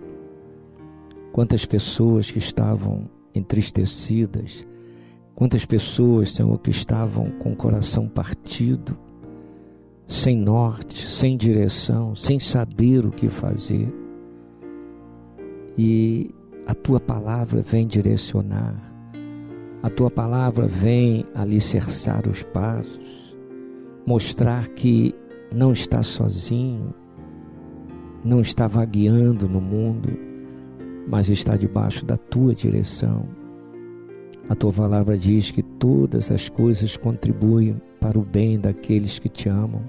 Quantas 1.32 1.66
pessoas 1.66 2.30
que 2.30 2.38
estavam 2.38 3.10
entristecidas, 3.34 4.66
quantas 5.34 5.66
pessoas, 5.66 6.32
Senhor, 6.32 6.58
que 6.58 6.70
estavam 6.70 7.30
com 7.32 7.52
o 7.52 7.56
coração 7.56 8.08
partido, 8.08 8.96
sem 10.06 10.38
norte, 10.38 11.06
sem 11.06 11.36
direção, 11.36 12.14
sem 12.14 12.40
saber 12.40 13.04
o 13.04 13.10
que 13.10 13.28
fazer. 13.28 13.92
E 15.76 16.34
a 16.66 16.72
tua 16.72 16.98
palavra 16.98 17.60
vem 17.60 17.86
direcionar, 17.86 18.85
a 19.82 19.90
tua 19.90 20.10
palavra 20.10 20.66
vem 20.66 21.24
alicerçar 21.34 22.28
os 22.28 22.42
passos, 22.42 23.36
mostrar 24.06 24.68
que 24.68 25.14
não 25.54 25.72
está 25.72 26.02
sozinho, 26.02 26.94
não 28.24 28.40
está 28.40 28.66
vagueando 28.66 29.48
no 29.48 29.60
mundo, 29.60 30.10
mas 31.06 31.28
está 31.28 31.56
debaixo 31.56 32.04
da 32.04 32.16
tua 32.16 32.54
direção. 32.54 33.28
A 34.48 34.54
tua 34.54 34.72
palavra 34.72 35.16
diz 35.16 35.50
que 35.50 35.62
todas 35.62 36.30
as 36.30 36.48
coisas 36.48 36.96
contribuem 36.96 37.80
para 38.00 38.18
o 38.18 38.24
bem 38.24 38.58
daqueles 38.58 39.18
que 39.18 39.28
te 39.28 39.48
amam 39.48 39.82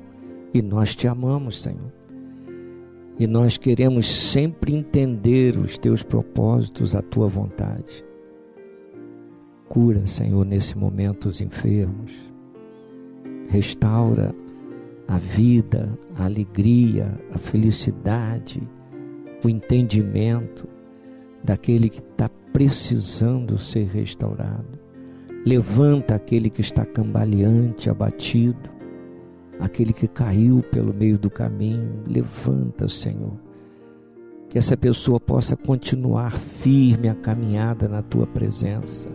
e 0.53 0.61
nós 0.61 0.95
te 0.95 1.07
amamos, 1.07 1.61
Senhor. 1.61 1.93
E 3.19 3.25
nós 3.25 3.57
queremos 3.57 4.07
sempre 4.07 4.75
entender 4.75 5.57
os 5.57 5.77
teus 5.77 6.03
propósitos, 6.03 6.95
a 6.95 7.01
tua 7.01 7.27
vontade. 7.27 8.06
Cura, 9.69 10.05
Senhor, 10.05 10.45
nesse 10.45 10.77
momento 10.77 11.29
os 11.29 11.41
enfermos. 11.41 12.11
Restaura 13.49 14.33
a 15.07 15.17
vida, 15.17 15.97
a 16.15 16.25
alegria, 16.25 17.19
a 17.33 17.37
felicidade, 17.37 18.61
o 19.43 19.49
entendimento 19.49 20.67
daquele 21.43 21.89
que 21.89 21.99
está 21.99 22.29
precisando 22.51 23.57
ser 23.57 23.87
restaurado. 23.87 24.79
Levanta 25.45 26.15
aquele 26.15 26.49
que 26.49 26.61
está 26.61 26.85
cambaleante, 26.85 27.89
abatido 27.89 28.77
aquele 29.59 29.93
que 29.93 30.07
caiu 30.07 30.61
pelo 30.71 30.93
meio 30.93 31.17
do 31.17 31.29
caminho. 31.29 32.03
Levanta, 32.05 32.87
Senhor. 32.87 33.33
Que 34.49 34.57
essa 34.57 34.77
pessoa 34.77 35.19
possa 35.19 35.55
continuar 35.55 36.31
firme 36.31 37.09
a 37.09 37.15
caminhada 37.15 37.87
na 37.87 38.01
tua 38.01 38.25
presença. 38.25 39.09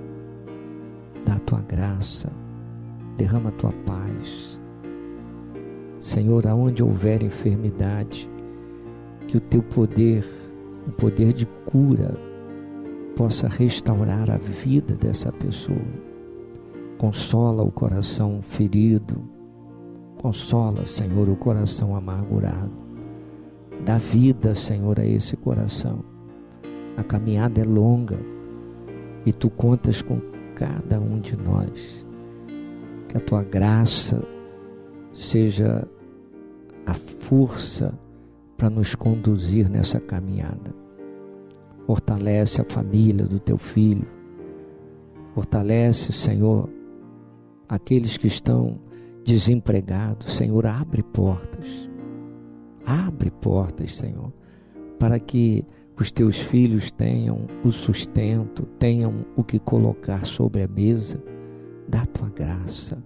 Dá 1.24 1.34
a 1.34 1.38
tua 1.40 1.60
graça, 1.62 2.30
derrama 3.16 3.50
a 3.50 3.52
tua 3.52 3.72
paz. 3.86 4.60
Senhor, 5.98 6.46
aonde 6.46 6.82
houver 6.82 7.22
enfermidade, 7.22 8.28
que 9.28 9.36
o 9.36 9.40
teu 9.40 9.62
poder, 9.62 10.24
o 10.86 10.92
poder 10.92 11.32
de 11.32 11.46
cura, 11.64 12.16
possa 13.16 13.48
restaurar 13.48 14.30
a 14.30 14.36
vida 14.36 14.94
dessa 14.94 15.30
pessoa. 15.30 15.78
Consola 16.98 17.62
o 17.62 17.70
coração 17.70 18.40
ferido, 18.42 19.32
Consola, 20.22 20.86
Senhor, 20.86 21.28
o 21.28 21.34
coração 21.34 21.96
amargurado. 21.96 22.70
Dá 23.84 23.98
vida, 23.98 24.54
Senhor, 24.54 25.00
a 25.00 25.04
esse 25.04 25.36
coração. 25.36 26.04
A 26.96 27.02
caminhada 27.02 27.60
é 27.60 27.64
longa 27.64 28.20
e 29.26 29.32
tu 29.32 29.50
contas 29.50 30.00
com 30.00 30.20
cada 30.62 31.00
um 31.00 31.18
de 31.18 31.36
nós. 31.36 32.06
Que 33.08 33.16
a 33.16 33.20
tua 33.20 33.42
graça 33.42 34.24
seja 35.12 35.88
a 36.86 36.94
força 36.94 37.98
para 38.56 38.70
nos 38.70 38.94
conduzir 38.94 39.68
nessa 39.68 39.98
caminhada. 39.98 40.72
Fortalece 41.84 42.60
a 42.60 42.64
família 42.64 43.26
do 43.26 43.40
teu 43.40 43.58
filho. 43.58 44.06
Fortalece, 45.34 46.12
Senhor, 46.12 46.70
aqueles 47.68 48.16
que 48.16 48.28
estão 48.28 48.78
desempregado, 49.24 50.30
Senhor, 50.30 50.64
abre 50.64 51.02
portas. 51.02 51.90
Abre 52.86 53.32
portas, 53.32 53.96
Senhor, 53.96 54.32
para 54.96 55.18
que 55.18 55.64
os 56.00 56.10
teus 56.10 56.38
filhos 56.38 56.90
tenham 56.90 57.46
o 57.64 57.70
sustento, 57.70 58.64
tenham 58.78 59.24
o 59.36 59.44
que 59.44 59.58
colocar 59.58 60.24
sobre 60.24 60.62
a 60.62 60.68
mesa 60.68 61.22
da 61.88 62.04
tua 62.06 62.30
graça. 62.30 63.02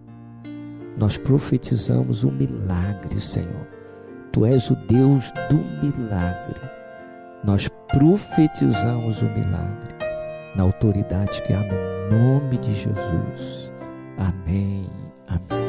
Nós 0.97 1.19
profetizamos 1.19 2.25
o 2.25 2.31
milagre, 2.31 3.21
Senhor. 3.21 3.67
Tu 4.33 4.47
és 4.47 4.71
o 4.71 4.77
Deus 4.87 5.31
do 5.51 5.57
milagre. 5.85 6.61
Nós 7.45 7.69
profetizamos 7.93 9.21
o 9.21 9.25
milagre 9.27 9.95
na 10.57 10.63
autoridade 10.63 11.43
que 11.43 11.53
há 11.53 11.63
no 11.63 12.17
nome 12.17 12.59
de 12.59 12.75
Jesus. 12.75 13.71
Amém. 14.17 14.87
Amém. 15.29 15.66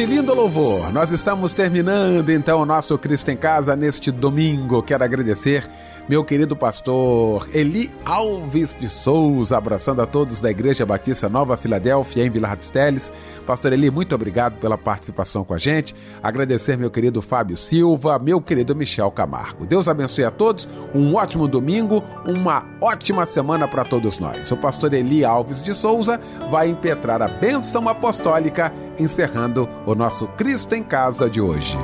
Este 0.00 0.14
lindo 0.14 0.32
louvor, 0.32 0.90
nós 0.94 1.12
estamos 1.12 1.52
terminando 1.52 2.30
então 2.30 2.62
o 2.62 2.64
nosso 2.64 2.96
Cristo 2.96 3.30
em 3.30 3.36
Casa 3.36 3.76
neste 3.76 4.10
domingo. 4.10 4.82
Quero 4.82 5.04
agradecer 5.04 5.68
meu 6.08 6.24
querido 6.24 6.56
pastor 6.56 7.48
Eli 7.52 7.88
Alves 8.04 8.74
de 8.74 8.88
Souza, 8.88 9.56
abraçando 9.56 10.02
a 10.02 10.06
todos 10.06 10.40
da 10.40 10.50
Igreja 10.50 10.84
Batista 10.84 11.28
Nova 11.28 11.56
Filadélfia, 11.56 12.24
em 12.24 12.30
Vila 12.30 12.56
Teles. 12.56 13.12
Pastor 13.46 13.72
Eli, 13.72 13.90
muito 13.92 14.12
obrigado 14.12 14.58
pela 14.58 14.76
participação 14.76 15.44
com 15.44 15.54
a 15.54 15.58
gente. 15.58 15.94
Agradecer 16.20 16.76
meu 16.76 16.90
querido 16.90 17.22
Fábio 17.22 17.56
Silva, 17.56 18.18
meu 18.18 18.40
querido 18.40 18.74
Michel 18.74 19.10
Camargo. 19.12 19.66
Deus 19.66 19.86
abençoe 19.86 20.24
a 20.24 20.32
todos, 20.32 20.68
um 20.92 21.14
ótimo 21.14 21.46
domingo, 21.46 22.02
uma 22.26 22.66
ótima 22.80 23.24
semana 23.24 23.68
para 23.68 23.84
todos 23.84 24.18
nós. 24.18 24.50
O 24.50 24.56
pastor 24.56 24.92
Eli 24.92 25.24
Alves 25.24 25.62
de 25.62 25.74
Souza 25.74 26.18
vai 26.50 26.70
impetrar 26.70 27.22
a 27.22 27.28
bênção 27.28 27.88
apostólica, 27.88 28.72
encerrando 28.98 29.68
o 29.90 29.94
nosso 29.94 30.28
Cristo 30.28 30.74
em 30.74 30.84
Casa 30.84 31.28
de 31.28 31.40
hoje. 31.40 31.76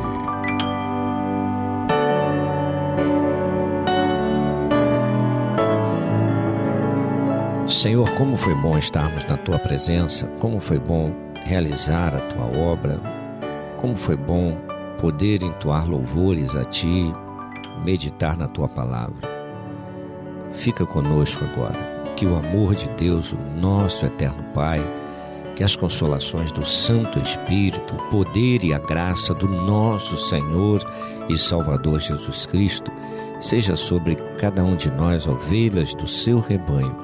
Senhor, 7.67 8.09
como 8.15 8.37
foi 8.37 8.55
bom 8.55 8.79
estarmos 8.79 9.25
na 9.25 9.37
tua 9.37 9.59
presença, 9.59 10.29
como 10.39 10.61
foi 10.61 10.79
bom 10.79 11.13
realizar 11.45 12.15
a 12.15 12.21
tua 12.21 12.47
obra, 12.47 13.01
como 13.77 13.97
foi 13.97 14.17
bom 14.17 14.57
poder 15.01 15.43
entoar 15.43 15.89
louvores 15.89 16.55
a 16.55 16.65
ti, 16.65 17.13
meditar 17.85 18.37
na 18.37 18.47
tua 18.47 18.69
palavra. 18.69 19.29
Fica 20.53 20.87
conosco 20.87 21.45
agora, 21.45 22.13
que 22.15 22.25
o 22.25 22.37
amor 22.37 22.77
de 22.77 22.89
Deus, 22.91 23.33
o 23.33 23.37
nosso 23.61 24.07
eterno 24.07 24.45
Pai, 24.55 24.81
que 25.57 25.65
as 25.65 25.75
consolações 25.75 26.53
do 26.53 26.65
Santo 26.65 27.19
Espírito, 27.19 27.97
o 27.97 28.11
poder 28.11 28.63
e 28.63 28.73
a 28.73 28.79
graça 28.79 29.35
do 29.35 29.49
nosso 29.49 30.17
Senhor 30.29 30.81
e 31.29 31.37
Salvador 31.37 31.99
Jesus 31.99 32.47
Cristo, 32.47 32.93
seja 33.41 33.75
sobre 33.75 34.15
cada 34.39 34.63
um 34.63 34.77
de 34.77 34.91
nós, 34.93 35.27
ovelhas 35.27 35.93
do 35.95 36.07
seu 36.07 36.39
rebanho 36.39 36.95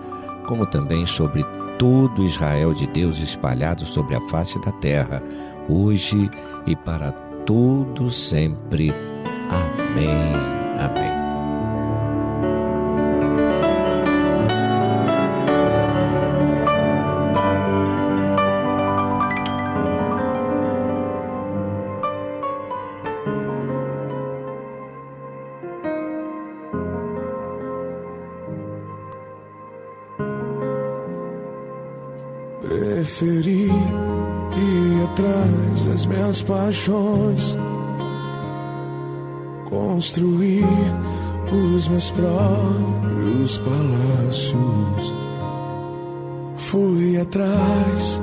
como 0.46 0.66
também 0.66 1.06
sobre 1.06 1.44
todo 1.78 2.24
Israel 2.24 2.72
de 2.74 2.86
Deus 2.86 3.18
espalhado 3.18 3.86
sobre 3.86 4.14
a 4.14 4.20
face 4.28 4.60
da 4.60 4.72
terra, 4.72 5.22
hoje 5.68 6.30
e 6.66 6.76
para 6.76 7.12
todo 7.46 8.10
sempre. 8.10 8.92
Amém. 9.50 10.34
Amém. 10.78 11.21
Preferi 32.72 33.68
ir 33.68 35.04
atrás 35.04 35.84
das 35.86 36.06
minhas 36.06 36.40
paixões, 36.40 37.54
construir 39.68 40.64
os 41.52 41.86
meus 41.88 42.10
próprios 42.12 43.58
palácios. 43.58 45.14
Fui 46.56 47.20
atrás 47.20 48.18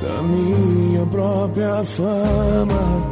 da 0.00 0.22
minha 0.22 1.04
própria 1.08 1.84
fama, 1.84 3.10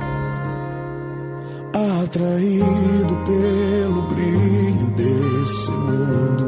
atraído 2.02 3.16
pelo 3.26 4.02
brilho 4.08 4.86
desse 4.96 5.70
mundo. 5.72 6.39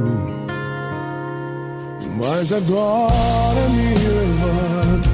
Mas 2.25 2.53
agora 2.53 3.69
me 3.71 3.95
levanto, 3.95 5.11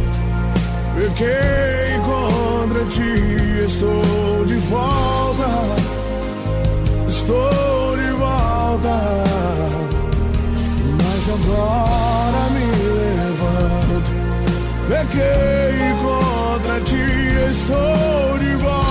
pequei 0.94 1.98
contra 2.04 2.84
ti, 2.84 3.64
estou 3.64 4.44
de 4.44 4.56
volta, 4.68 5.48
estou 7.08 7.96
de 7.96 8.10
volta. 8.12 8.94
Mas 11.00 11.22
agora 11.32 12.40
me 12.52 12.66
levanto, 13.00 14.10
pequei 14.86 15.78
contra 16.02 16.78
ti, 16.82 17.06
estou 17.50 18.38
de 18.38 18.54
volta, 18.56 18.87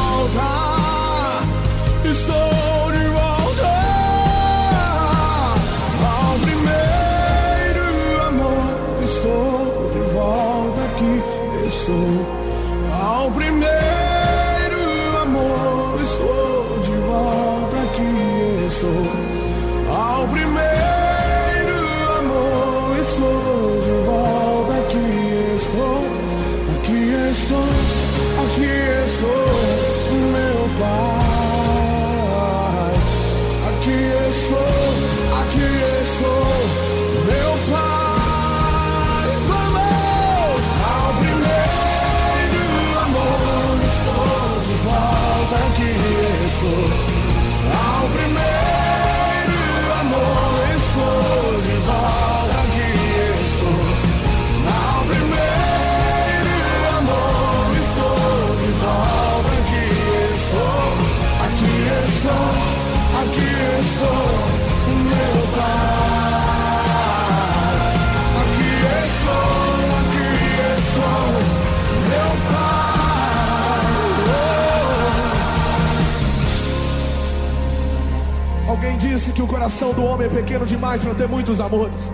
que 79.38 79.42
o 79.44 79.46
coração 79.46 79.94
do 79.94 80.04
homem 80.04 80.26
é 80.26 80.30
pequeno 80.32 80.66
demais 80.66 81.00
para 81.00 81.14
ter 81.14 81.28
muitos 81.28 81.60
amores. 81.60 82.12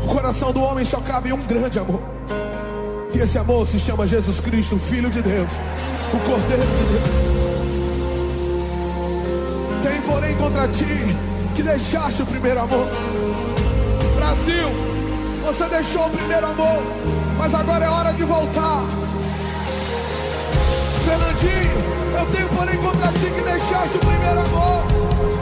O 0.00 0.06
coração 0.06 0.52
do 0.52 0.62
homem 0.62 0.84
só 0.84 1.00
cabe 1.00 1.32
um 1.32 1.38
grande 1.38 1.76
amor. 1.76 2.00
E 3.12 3.18
esse 3.18 3.36
amor 3.36 3.66
se 3.66 3.80
chama 3.80 4.06
Jesus 4.06 4.38
Cristo, 4.38 4.78
Filho 4.78 5.10
de 5.10 5.20
Deus, 5.20 5.50
o 6.14 6.18
Cordeiro 6.18 6.62
de 6.62 6.84
Deus. 6.92 7.02
Tem, 9.82 10.00
porém, 10.02 10.36
contra 10.36 10.68
ti 10.68 11.16
que 11.56 11.64
deixaste 11.64 12.22
o 12.22 12.26
primeiro 12.26 12.60
amor. 12.60 12.86
Brasil, 14.14 14.68
você 15.44 15.64
deixou 15.64 16.06
o 16.06 16.10
primeiro 16.10 16.46
amor, 16.46 16.80
mas 17.38 17.52
agora 17.52 17.84
é 17.86 17.88
hora 17.88 18.12
de 18.12 18.22
voltar. 18.22 18.84
Fernandinho, 21.04 22.20
eu 22.20 22.26
tenho, 22.36 22.48
porém, 22.50 22.76
contra 22.76 23.08
ti 23.08 23.32
que 23.34 23.40
deixaste 23.40 23.96
o 23.96 24.00
primeiro 24.00 24.40
amor. 24.42 24.95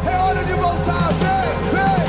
É 0.06 0.16
hora 0.16 0.44
de 0.44 0.52
voltar, 0.54 1.10
vem, 1.20 1.48
vem. 1.72 2.04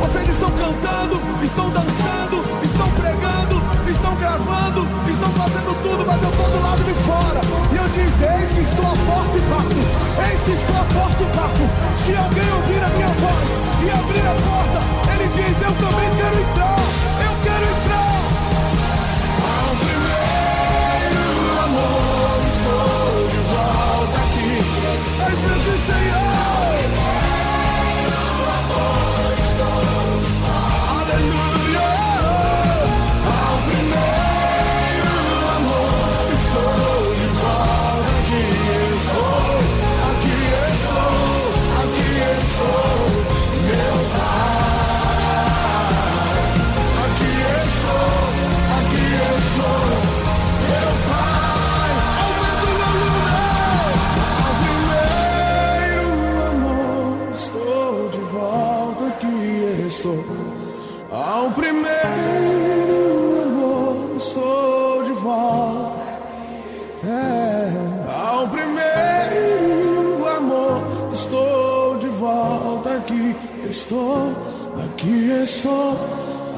Vocês 0.00 0.28
estão 0.28 0.50
cantando, 0.50 1.20
estão 1.42 1.70
dançando, 1.70 2.44
estão 2.62 2.88
pregando, 2.92 3.62
estão 3.90 4.14
gravando, 4.16 4.88
estão 5.10 5.30
fazendo 5.30 5.74
tudo, 5.82 6.04
mas 6.06 6.22
eu 6.22 6.30
estou 6.30 6.48
do 6.48 6.62
lado 6.62 6.84
de 6.84 6.94
fora. 7.04 7.40
E 7.72 7.76
eu 7.76 7.88
disse: 7.88 8.24
Eis 8.24 8.48
que 8.52 8.60
estou 8.60 8.86
à 8.86 8.96
porta 9.06 9.36
e 9.36 9.40
bato. 9.48 9.80
Eis 10.28 10.40
que 10.44 10.52
estou 10.52 10.76
à 10.76 10.84
porta 10.92 11.22
e 11.22 11.26
bato. 11.36 11.64
Se 12.04 12.14
alguém 12.16 12.50
ouvir 12.52 12.82
a 12.84 12.88
minha 12.96 13.08
voz 13.22 13.48
e 13.84 13.90
abrir 13.90 14.26
a 14.26 14.34
porta, 14.44 14.80
ele 15.12 15.26
diz: 15.34 15.56
Eu 15.62 15.74
também 15.80 16.10
quero 16.20 16.36
entrar. 16.44 16.78
Eu 17.24 17.34
quero 17.44 17.64
entrar. 17.74 18.14
Ao 19.44 19.72
primeiro 19.84 21.24
amor, 21.64 22.38
estou 22.52 23.28
de 23.32 23.40
volta 23.52 24.16
aqui. 24.24 24.52
Eis-me 25.24 25.52
aqui, 25.54 25.74
Senhor. 25.86 26.23
estou, 75.44 75.96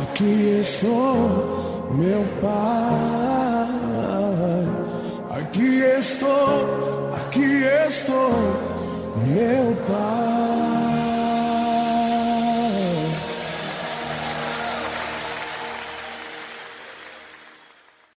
aqui 0.03 0.61
estou, 0.61 1.91
meu 1.93 2.25
Pai. 2.41 3.67
Aqui 5.39 5.81
estou, 5.99 7.11
aqui 7.15 7.65
estou, 7.85 8.31
meu 9.27 9.77
Pai. 9.89 10.56